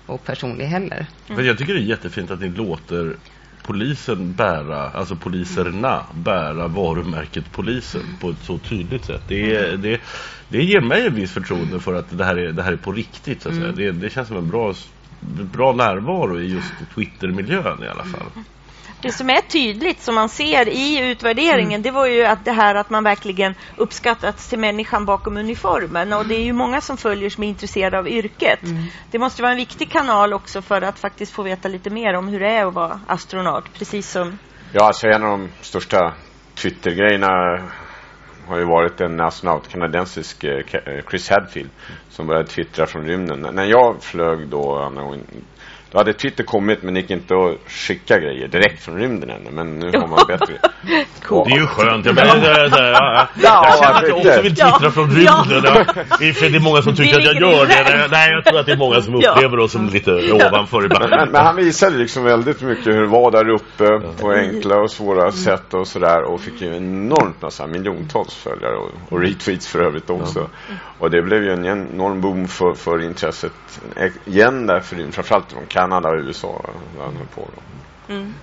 och 0.06 0.24
personlig 0.24 0.66
heller. 0.66 1.06
Mm. 1.28 1.46
Jag 1.46 1.58
tycker 1.58 1.74
det 1.74 1.80
är 1.80 1.84
jättefint 1.84 2.30
att 2.30 2.40
ni 2.40 2.48
låter 2.48 3.16
polisen 3.66 4.32
bära, 4.32 4.90
alltså 4.90 5.16
poliserna 5.16 6.06
bära 6.14 6.68
varumärket 6.68 7.44
polisen 7.52 8.02
på 8.20 8.30
ett 8.30 8.42
så 8.42 8.58
tydligt 8.58 9.04
sätt. 9.04 9.22
Det, 9.28 9.56
är, 9.56 9.76
det, 9.76 10.00
det 10.48 10.64
ger 10.64 10.80
mig 10.80 11.06
en 11.06 11.14
viss 11.14 11.32
förtroende 11.32 11.80
för 11.80 11.94
att 11.94 12.18
det 12.18 12.24
här 12.24 12.36
är, 12.36 12.52
det 12.52 12.62
här 12.62 12.72
är 12.72 12.76
på 12.76 12.92
riktigt. 12.92 13.42
Så 13.42 13.48
att 13.48 13.54
säga. 13.54 13.68
Mm. 13.68 13.76
Det, 13.76 13.92
det 13.92 14.10
känns 14.10 14.28
som 14.28 14.36
en 14.36 14.48
bra, 14.48 14.74
bra 15.52 15.72
närvaro 15.72 16.40
i 16.40 16.52
just 16.52 16.72
Twitter-miljön 16.94 17.82
i 17.82 17.88
alla 17.88 18.04
fall. 18.04 18.26
Det 19.00 19.12
som 19.12 19.30
är 19.30 19.40
tydligt 19.40 20.00
som 20.00 20.14
man 20.14 20.28
ser 20.28 20.68
i 20.68 21.10
utvärderingen 21.10 21.80
mm. 21.80 21.82
det 21.82 21.90
var 21.90 22.06
ju 22.06 22.24
att 22.24 22.44
det 22.44 22.52
här 22.52 22.74
att 22.74 22.90
man 22.90 23.04
verkligen 23.04 23.54
uppskattat 23.76 24.38
till 24.38 24.58
människan 24.58 25.04
bakom 25.04 25.36
uniformen 25.36 26.12
och 26.12 26.26
det 26.26 26.34
är 26.34 26.44
ju 26.44 26.52
många 26.52 26.80
som 26.80 26.96
följer 26.96 27.30
som 27.30 27.44
är 27.44 27.48
intresserade 27.48 27.98
av 27.98 28.08
yrket. 28.08 28.62
Mm. 28.62 28.82
Det 29.10 29.18
måste 29.18 29.42
vara 29.42 29.52
en 29.52 29.58
viktig 29.58 29.90
kanal 29.90 30.32
också 30.32 30.62
för 30.62 30.82
att 30.82 30.98
faktiskt 30.98 31.32
få 31.32 31.42
veta 31.42 31.68
lite 31.68 31.90
mer 31.90 32.14
om 32.14 32.28
hur 32.28 32.40
det 32.40 32.48
är 32.48 32.66
att 32.66 32.74
vara 32.74 33.00
astronaut, 33.06 33.64
precis 33.78 34.10
som... 34.10 34.38
Ja, 34.72 34.86
alltså 34.86 35.06
en 35.06 35.22
av 35.22 35.30
de 35.30 35.48
största 35.60 36.14
Twitter-grejerna 36.54 37.28
har 38.46 38.58
ju 38.58 38.64
varit 38.64 39.00
en 39.00 39.20
astronaut, 39.20 39.68
kanadensisk 39.68 40.44
eh, 40.44 40.60
Chris 41.10 41.30
Hadfield, 41.30 41.70
som 42.10 42.26
började 42.26 42.48
twittra 42.48 42.86
från 42.86 43.04
rymden. 43.04 43.48
När 43.52 43.64
jag 43.64 44.02
flög 44.02 44.48
då, 44.48 44.90
då 45.94 46.00
hade 46.00 46.12
Twitter 46.12 46.44
kommit 46.44 46.82
men 46.82 46.94
det 46.94 47.00
gick 47.00 47.10
inte 47.10 47.34
att 47.34 47.72
skicka 47.72 48.18
grejer 48.18 48.48
direkt 48.48 48.84
från 48.84 48.98
rymden 48.98 49.30
ännu. 49.30 49.50
Men 49.50 49.78
nu 49.78 49.86
har 49.98 50.06
man 50.06 50.18
bättre. 50.28 50.54
cool. 51.22 51.48
Det 51.48 51.54
är 51.54 51.58
ju 51.58 51.66
skönt. 51.66 52.06
Jag, 52.06 52.14
menar, 52.14 52.34
det, 52.34 52.68
det, 52.68 52.90
ja, 52.90 53.28
ja. 53.42 53.66
jag 53.70 53.78
känner 53.78 54.02
att 54.02 54.08
jag 54.08 54.16
också 54.16 54.42
vill 54.42 54.56
twittra 54.56 54.90
från 54.90 55.10
rymden. 55.10 55.62
Ja. 55.64 55.84
Det 56.18 56.56
är 56.56 56.60
många 56.60 56.82
som 56.82 56.96
tycker 56.96 57.18
att 57.18 57.24
jag 57.24 57.34
gör 57.34 57.66
det. 57.66 58.08
Nej, 58.10 58.30
jag 58.30 58.44
tror 58.44 58.60
att 58.60 58.66
det 58.66 58.72
är 58.72 58.76
många 58.76 59.00
som 59.00 59.14
upplever 59.14 59.58
oss 59.58 59.72
som 59.72 59.88
lite 59.88 60.32
ovanför 60.32 60.84
ibland. 60.84 61.10
Men, 61.10 61.30
men 61.30 61.46
han 61.46 61.56
visade 61.56 61.96
liksom 61.96 62.24
väldigt 62.24 62.62
mycket 62.62 62.86
hur 62.86 63.00
det 63.00 63.08
var 63.08 63.30
där 63.30 63.48
uppe 63.48 64.00
på 64.20 64.30
enkla 64.30 64.76
och 64.76 64.90
svåra 64.90 65.32
sätt 65.32 65.74
och 65.74 65.86
sådär. 65.86 66.22
Och 66.22 66.40
fick 66.40 66.60
ju 66.60 66.76
enormt 66.76 67.42
massa 67.42 67.66
miljontals 67.66 68.34
följare 68.34 68.76
och, 68.76 68.90
och 69.08 69.20
retweets 69.20 69.66
för 69.66 69.82
övrigt 69.82 70.10
också. 70.10 70.48
Och 70.98 71.10
det 71.10 71.22
blev 71.22 71.42
ju 71.42 71.52
en 71.52 71.66
enorm 71.66 72.20
boom 72.20 72.48
för, 72.48 72.74
för 72.74 73.02
intresset 73.02 73.52
igen 74.24 74.66
där 74.66 74.80
för 74.80 75.12
framförallt 75.12 75.52
från 75.52 75.66
Kanada 75.84 76.08
och 76.08 76.18
USA. 76.26 76.64
På 77.34 77.48
mm. 78.08 78.34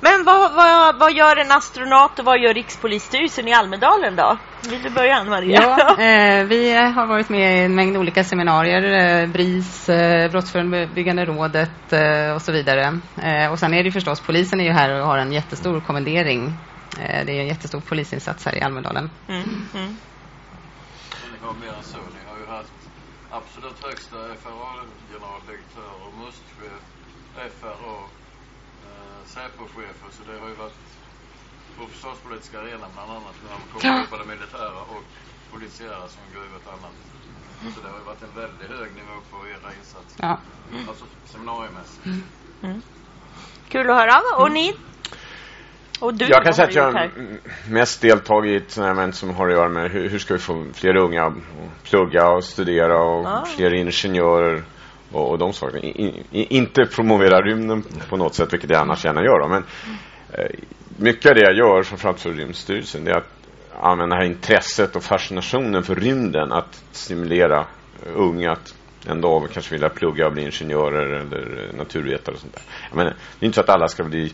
Men 0.00 0.24
vad, 0.24 0.54
vad, 0.54 0.98
vad, 0.98 1.12
gör 1.12 1.36
en 1.36 1.52
astronaut 1.52 2.18
och 2.18 2.24
vad 2.24 2.40
gör 2.40 2.54
Rikspolisstyrelsen 2.54 3.48
i 3.48 3.52
Almedalen 3.52 4.16
då? 4.16 4.38
Vill 4.70 4.82
du 4.82 4.90
börja 4.90 5.24
Maria? 5.24 5.60
Ja, 5.62 5.90
eh, 6.04 6.44
vi 6.44 6.74
har 6.74 7.06
varit 7.06 7.28
med 7.28 7.56
i 7.56 7.64
en 7.64 7.74
mängd 7.74 7.96
olika 7.96 8.24
seminarier, 8.24 8.82
eh, 9.22 9.28
BRIS, 9.28 9.88
eh, 9.88 10.30
Brottsförebyggande 10.30 11.24
rådet 11.24 11.92
eh, 11.92 12.34
och 12.34 12.42
så 12.42 12.52
vidare. 12.52 13.00
Eh, 13.22 13.52
och 13.52 13.58
sen 13.58 13.74
är 13.74 13.84
det 13.84 13.92
förstås, 13.92 14.20
polisen 14.20 14.60
är 14.60 14.64
ju 14.64 14.72
här 14.72 15.00
och 15.00 15.06
har 15.06 15.18
en 15.18 15.32
jättestor 15.32 15.80
kommendering. 15.80 16.52
Eh, 17.00 17.26
det 17.26 17.32
är 17.32 17.40
en 17.40 17.48
jättestor 17.48 17.80
polisinsats 17.80 18.46
här 18.46 18.56
i 18.56 18.60
Almedalen. 18.60 19.10
Mm. 19.28 19.68
Mm 19.74 19.96
har 21.50 21.60
mer 21.60 21.72
än 21.78 21.84
så. 21.84 21.96
Ni 21.96 22.30
har 22.30 22.38
ju 22.38 22.46
haft 22.46 22.72
absolut 23.30 23.84
högsta 23.84 24.16
FRA-generaldirektör 24.42 25.92
och 26.04 26.12
MUST-chef, 26.20 26.82
FRA, 27.60 27.96
eh, 28.86 29.20
Säpo-chefer. 29.26 30.10
Så 30.10 30.22
det 30.32 30.38
har 30.40 30.48
ju 30.48 30.54
varit 30.54 30.80
på 31.78 31.86
försvarspolitiska 31.86 32.60
arenan 32.60 32.90
bland 32.94 33.10
annat 33.10 33.36
när 33.42 33.50
man 33.50 33.62
kommer 33.72 34.00
ja. 34.00 34.06
på 34.10 34.16
det 34.16 34.24
militära 34.24 34.80
och 34.80 35.04
polisiära 35.52 36.08
som 36.08 36.22
ett 36.56 36.68
annat. 36.68 36.96
Så 37.74 37.80
det 37.80 37.88
har 37.88 37.98
ju 37.98 38.04
varit 38.04 38.22
en 38.22 38.34
väldigt 38.34 38.70
hög 38.70 38.94
nivå 38.94 39.16
på 39.30 39.36
era 39.48 39.74
insatser. 39.78 40.16
Ja. 40.16 40.38
Alltså 40.88 41.04
seminariemässigt. 41.24 42.06
Mm. 42.06 42.22
Mm. 42.62 42.82
Kul 43.68 43.90
att 43.90 43.96
höra. 43.96 44.20
Och 44.36 44.52
ni 44.52 44.76
jag 46.18 46.44
kan 46.44 46.54
säga 46.54 46.68
att 46.68 46.74
jag 46.74 46.92
har 46.92 47.10
mest 47.70 48.00
deltagit 48.00 48.78
i 48.78 48.80
event 48.80 49.14
som 49.14 49.34
har 49.34 49.48
att 49.48 49.54
göra 49.54 49.68
med 49.68 49.90
hur, 49.90 50.08
hur 50.08 50.18
ska 50.18 50.34
vi 50.34 50.40
få 50.40 50.66
fler 50.74 50.96
unga 50.96 51.24
att 51.24 51.34
plugga 51.82 52.28
och 52.30 52.44
studera 52.44 53.02
och 53.02 53.26
ah. 53.26 53.44
fler 53.56 53.74
ingenjörer 53.74 54.62
och, 55.12 55.30
och 55.30 55.38
de 55.38 55.52
sakerna. 55.52 55.80
In, 55.80 56.24
in, 56.30 56.46
inte 56.50 56.86
promovera 56.86 57.40
rymden 57.40 57.84
på 58.08 58.16
något 58.16 58.34
sätt, 58.34 58.52
vilket 58.52 58.70
jag 58.70 58.80
annars 58.80 59.04
gärna 59.04 59.22
gör. 59.22 59.48
Men 59.48 59.64
eh, 60.32 60.50
mycket 60.96 61.30
av 61.30 61.34
det 61.34 61.42
jag 61.42 61.56
gör, 61.56 61.82
framförallt 61.82 62.20
för 62.20 62.30
Rymdstyrelsen, 62.30 63.04
det 63.04 63.10
är 63.10 63.16
att 63.16 63.30
använda 63.80 64.16
det 64.16 64.22
här 64.22 64.30
intresset 64.30 64.96
och 64.96 65.02
fascinationen 65.02 65.82
för 65.82 65.94
rymden 65.94 66.52
att 66.52 66.84
stimulera 66.92 67.66
unga 68.14 68.52
att 68.52 68.74
en 69.06 69.20
dag 69.20 69.48
kanske 69.52 69.72
vilja 69.72 69.88
plugga 69.88 70.26
och 70.26 70.32
bli 70.32 70.42
ingenjörer 70.42 71.12
eller 71.12 71.72
naturvetare 71.76 72.34
och 72.34 72.40
sånt 72.40 72.52
där. 72.52 72.62
Jag 72.90 72.96
menar, 72.96 73.10
det 73.10 73.44
är 73.44 73.46
inte 73.46 73.54
så 73.54 73.60
att 73.60 73.68
alla 73.68 73.88
ska 73.88 74.04
bli 74.04 74.32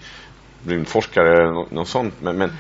rymdforskare 0.67 1.33
eller 1.33 1.75
något, 1.75 1.89
sånt. 1.89 2.15
Men, 2.21 2.39
men, 2.39 2.53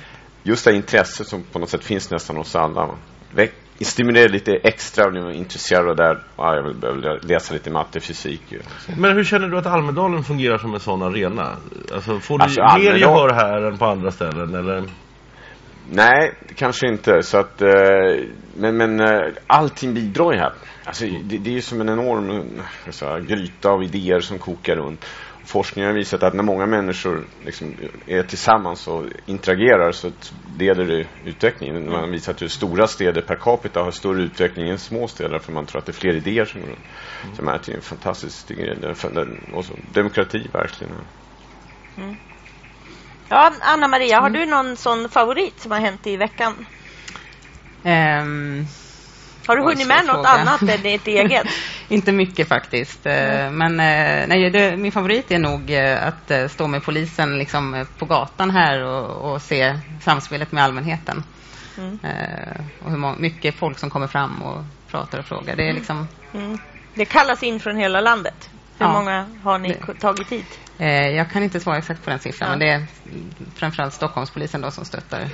just 0.42 0.64
det 0.64 0.74
intresset 0.74 1.26
som 1.26 1.42
på 1.42 1.59
något 1.59 1.70
sätt 1.70 1.85
finns 1.85 2.11
nästan 2.11 2.37
hos 2.37 2.56
alla. 2.56 2.88
Väck, 3.35 3.52
stimulerade 3.80 4.32
lite 4.32 4.52
extra 4.52 5.11
blev 5.11 5.30
intresserad 5.30 5.88
av 5.88 5.96
det 5.96 6.02
där. 6.02 6.22
Ja, 6.37 6.54
jag 6.56 6.62
vill 6.62 6.74
behöva 6.76 7.18
läsa 7.22 7.54
lite 7.54 7.70
matte, 7.70 8.00
fysik. 8.00 8.42
Så. 8.80 8.92
Men 8.96 9.16
hur 9.16 9.24
känner 9.24 9.48
du 9.48 9.59
att 9.59 9.66
Almedalen 9.66 10.24
fungerar 10.24 10.59
som 10.59 10.74
en 10.74 10.80
sån 10.80 11.02
arena? 11.02 11.56
Alltså, 11.94 12.20
får 12.20 12.38
du 12.38 12.44
Alltså, 12.44 12.61
mer 12.61 12.68
Almedal- 12.68 12.98
gehör 12.98 13.32
här 13.35 13.62
än 13.62 13.78
på 13.78 13.85
andra 13.87 14.11
ställen? 14.11 14.54
Eller? 14.54 14.85
Nej, 15.90 16.32
kanske 16.56 16.88
inte. 16.88 17.22
Så 17.22 17.38
att, 17.38 17.62
eh, 17.62 17.68
men 18.56 18.76
men 18.76 19.00
eh, 19.00 19.32
allting 19.46 19.94
bidrar 19.94 20.32
ju 20.32 20.38
här. 20.38 20.52
Alltså, 20.85 21.04
det, 21.04 21.38
det 21.38 21.50
är 21.50 21.54
ju 21.54 21.61
som 21.61 21.80
en 21.80 21.88
enorm 21.88 22.30
eh, 22.30 22.64
jag 22.85 22.94
säga, 22.94 23.20
gryta 23.20 23.68
av 23.70 23.82
idéer 23.82 24.20
som 24.20 24.38
kokar 24.38 24.76
runt. 24.76 25.04
Forskningen 25.46 25.90
har 25.90 25.98
visat 25.98 26.22
att 26.22 26.35
när 26.35 26.42
många 26.42 26.66
människor 26.66 27.24
liksom 27.44 27.74
är 28.06 28.22
tillsammans 28.22 28.88
och 28.88 29.04
interagerar 29.26 29.92
så 29.92 30.11
leder 30.59 30.85
det 30.85 31.06
utvecklingen. 31.24 31.90
Man 31.90 32.00
har 32.00 32.11
visat 32.11 32.42
hur 32.42 32.48
stora 32.48 32.87
städer 32.87 33.22
per 33.22 33.37
capita 33.37 33.82
har 33.82 33.90
större 33.90 34.22
utveckling 34.22 34.68
än 34.68 34.78
små 34.78 35.09
städer 35.09 35.38
för 35.38 35.52
man 35.52 35.66
tror 35.66 35.78
att 35.78 35.87
det 35.87 35.90
är 35.90 35.94
fler 35.94 36.14
idéer 36.14 36.44
som 36.44 36.61
går 36.61 36.68
runt. 36.68 37.37
Så 37.37 37.42
man 37.42 37.54
är 37.54 37.74
en 37.74 37.80
fantastisk 37.80 38.48
grej. 38.48 38.78
Och 39.52 39.64
så 39.64 39.72
Demokrati 39.92 40.48
verkligen. 40.52 40.92
Ja, 43.28 43.52
Anna-Maria, 43.61 44.20
har 44.20 44.30
du 44.30 44.46
någon 44.46 44.76
sån 44.76 45.09
favorit 45.09 45.61
som 45.61 45.72
har 45.72 45.78
hänt 45.78 46.06
i 46.06 46.16
veckan? 46.16 46.66
Ehm, 47.82 48.66
Har 49.46 49.56
du 49.56 49.62
hunnit 49.62 49.87
med 49.87 50.06
något 50.06 50.14
fråga. 50.14 50.28
annat 50.28 50.62
än 50.62 50.82
ditt 50.82 51.06
eget? 51.06 51.46
Inte 51.88 52.12
mycket 52.12 52.48
faktiskt. 52.48 53.06
Eh, 53.06 53.50
Men 53.50 53.80
eh, 53.80 54.26
nej, 54.28 54.50
det, 54.50 54.76
min 54.76 54.92
favorit 54.92 55.30
är 55.30 55.38
nog 55.38 55.70
eh, 55.70 56.06
att 56.06 56.50
stå 56.52 56.66
med 56.66 56.82
polisen 56.85 57.38
liksom, 57.38 57.87
på 57.98 58.06
gatan 58.06 58.50
här 58.50 58.85
och, 58.85 59.32
och 59.32 59.42
se 59.42 59.78
samspelet 60.02 60.52
med 60.52 60.64
allmänheten. 60.64 61.22
Mm. 61.78 61.98
Och 62.85 62.90
hur 62.90 63.20
mycket 63.20 63.54
folk 63.54 63.78
som 63.78 63.90
kommer 63.90 64.06
fram 64.06 64.42
och 64.42 64.64
pratar 64.90 65.18
och 65.18 65.24
frågar. 65.26 65.56
Det 65.56 65.68
är 65.68 65.72
liksom, 65.72 66.09
Mm. 66.35 66.59
Det 66.94 67.04
kallas 67.04 67.42
in 67.42 67.61
från 67.61 67.76
hela 67.76 68.00
landet. 68.00 68.50
Hur 68.78 68.87
Ja. 68.87 68.92
många 68.92 69.26
har 69.42 69.59
ni 69.59 69.74
tagit 70.00 70.32
hit? 70.32 70.59
jag 71.16 71.30
kan 71.30 71.42
inte 71.42 71.61
svara 71.61 71.78
exakt 71.78 72.04
på 72.04 72.11
den 72.11 72.18
siffran, 72.18 72.48
Ja. 72.50 72.56
men 72.56 72.59
det 72.59 72.72
är 72.72 72.87
framförallt 73.54 73.94
Stockholmspolisen 73.94 74.61
då 74.61 74.70
som 74.70 74.85
stöttar 74.85 75.28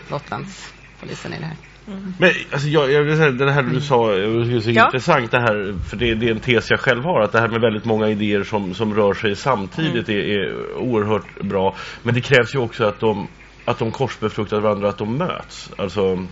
Gotlandspolisen 1.02 1.32
i 1.32 1.38
det 1.38 1.44
här. 1.46 1.56
Men 2.18 2.30
alltså, 2.52 2.68
jag, 2.68 2.92
jag 2.92 3.02
vill 3.02 3.16
säga, 3.16 3.30
det 3.30 3.52
här 3.52 3.62
du 3.62 3.80
sa, 3.80 4.12
jag 4.14 4.44
tycker 4.44 4.50
det 4.50 4.56
är 4.56 4.60
så 4.60 4.70
Ja. 4.70 4.84
intressant 4.86 5.30
det 5.30 5.40
här, 5.40 5.74
för 5.90 5.96
det, 5.96 6.14
det 6.14 6.26
är 6.26 6.30
en 6.30 6.40
tes 6.40 6.70
jag 6.70 6.80
själv 6.80 7.04
har, 7.04 7.20
att 7.20 7.32
det 7.32 7.40
här 7.40 7.48
med 7.48 7.60
väldigt 7.60 7.84
många 7.84 8.08
idéer 8.08 8.42
som, 8.44 8.74
som 8.74 8.94
rör 8.94 9.14
sig 9.14 9.36
samtidigt 9.36 10.08
är, 10.08 10.18
är 10.18 10.74
oerhört 10.76 11.40
bra. 11.40 11.76
Men 12.02 12.14
det 12.14 12.20
krävs 12.20 12.54
ju 12.54 12.58
också 12.58 12.84
att 12.84 13.00
de, 13.00 13.28
att 13.64 13.78
de 13.78 13.90
korsbefruktar 13.90 14.60
varandra, 14.60 14.88
att 14.88 14.98
de 14.98 15.16
möts. 15.18 15.70
Alltså, 15.76 16.26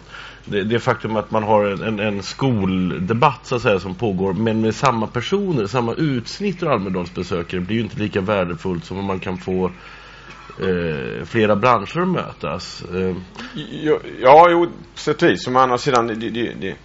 det, 0.45 0.63
det 0.65 0.79
faktum 0.81 1.17
att 1.17 1.31
man 1.31 1.43
har 1.43 1.65
en, 1.65 1.83
en, 1.83 2.01
en 2.01 2.23
skoldebatt 2.23 3.41
så 3.47 3.57
att 3.57 3.63
säga 3.63 3.81
som 3.81 3.95
pågår, 3.95 4.33
men 4.33 4.61
med 4.61 4.75
samma 4.75 5.07
personer, 5.07 5.67
samma 5.67 5.95
utsnitt 5.95 6.63
ur 6.63 6.73
Almedalsbesökare 6.73 7.61
blir 7.61 7.77
ju 7.77 7.83
inte 7.83 7.99
lika 7.99 8.21
värdefullt 8.21 8.85
som 8.85 8.99
om 8.99 9.05
man 9.05 9.19
kan 9.21 9.39
få 9.39 9.71
eh, 10.61 11.25
flera 11.25 11.57
branscher 11.57 12.05
mötas. 12.05 12.83
Eh, 12.83 13.17
Ja, 13.83 13.99
ja 14.21 14.51
jo, 14.51 14.67
vis. 15.21 15.45
Som 15.45 15.57
å 15.57 15.61
andra 15.61 15.79
sidan, 15.79 16.07
det, 16.07 16.15
det, 16.15 16.53
det, 16.61 16.77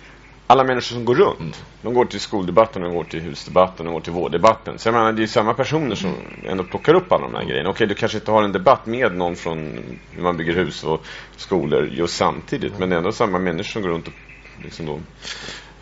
alla 0.48 0.64
människor 0.64 0.96
som 0.96 1.06
går 1.06 1.16
runt. 1.16 1.64
De 1.82 1.94
går 1.94 2.06
till 2.06 2.20
skoldebatten, 2.20 2.82
de 2.82 2.94
går 2.94 3.04
till 3.04 3.22
husdebatten, 3.22 3.86
de 3.86 3.94
går 3.94 4.02
till 4.02 4.14
vårddebatten. 4.14 4.80
Så 4.80 4.88
jag 4.88 4.94
menar, 4.94 5.12
det 5.12 5.24
är 5.24 5.28
samma 5.28 5.54
personer 5.54 5.96
som 5.96 6.14
ändå 6.44 6.64
plockar 6.64 6.94
upp 6.94 7.12
alla 7.12 7.24
de 7.24 7.36
här 7.36 7.44
grejerna. 7.46 7.70
Okej, 7.70 7.88
du 7.88 7.96
kanske 7.96 8.18
inte 8.18 8.32
har 8.32 8.44
en 8.44 8.52
debatt 8.52 8.86
med 8.86 9.16
någon 9.16 9.36
från 9.36 9.60
hur 10.12 10.24
man 10.24 10.38
bygger 10.38 10.54
hus 10.54 10.84
och 10.84 11.06
skolor 11.36 11.88
just 11.92 12.18
samtidigt. 12.18 12.80
Men 12.80 12.90
det 12.90 12.96
är 12.96 12.98
ändå 12.98 13.12
samma 13.12 13.40
människor 13.40 13.64
som 13.72 13.82
går 13.82 13.90
runt 13.90 14.08
och 14.08 14.14
liksom 14.64 14.86
då 14.86 15.00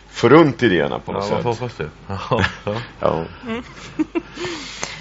får 0.10 0.30
runt 0.30 0.64
idéerna 0.64 1.00
på 1.00 1.12
ja, 1.12 1.20
något 1.20 1.32
man 1.32 1.44
får 1.44 1.54
sätt. 1.54 1.60
hoppas 1.62 1.78
det. 1.78 1.90
Ja, 2.08 2.46
ja. 2.66 2.76
Ja. 3.00 3.26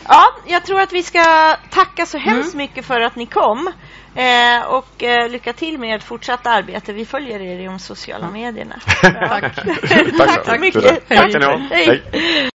Ja, 0.08 0.24
jag 0.46 0.64
tror 0.64 0.80
att 0.80 0.92
vi 0.92 1.02
ska 1.02 1.56
tacka 1.70 2.06
så 2.06 2.18
hemskt 2.18 2.54
mycket 2.54 2.84
för 2.86 3.00
att 3.00 3.16
ni 3.16 3.26
kom. 3.26 3.72
Eh, 4.14 4.66
och 4.66 5.02
eh, 5.02 5.28
lycka 5.30 5.52
till 5.52 5.78
med 5.78 5.96
ert 5.96 6.02
fortsatta 6.02 6.50
arbete. 6.50 6.92
Vi 6.92 7.04
följer 7.06 7.40
er 7.40 7.60
i 7.60 7.64
de 7.64 7.78
sociala 7.78 8.30
medierna. 8.30 8.76
Ja. 9.02 9.28
Tack. 9.28 9.54
Tack 10.18 10.44
så 10.44 10.60
mycket. 10.60 11.08
Tack 11.08 11.30
ska 11.30 11.38
ni 11.38 11.44
ha. 11.44 11.56
Hej. 11.70 12.02
Hej. 12.12 12.50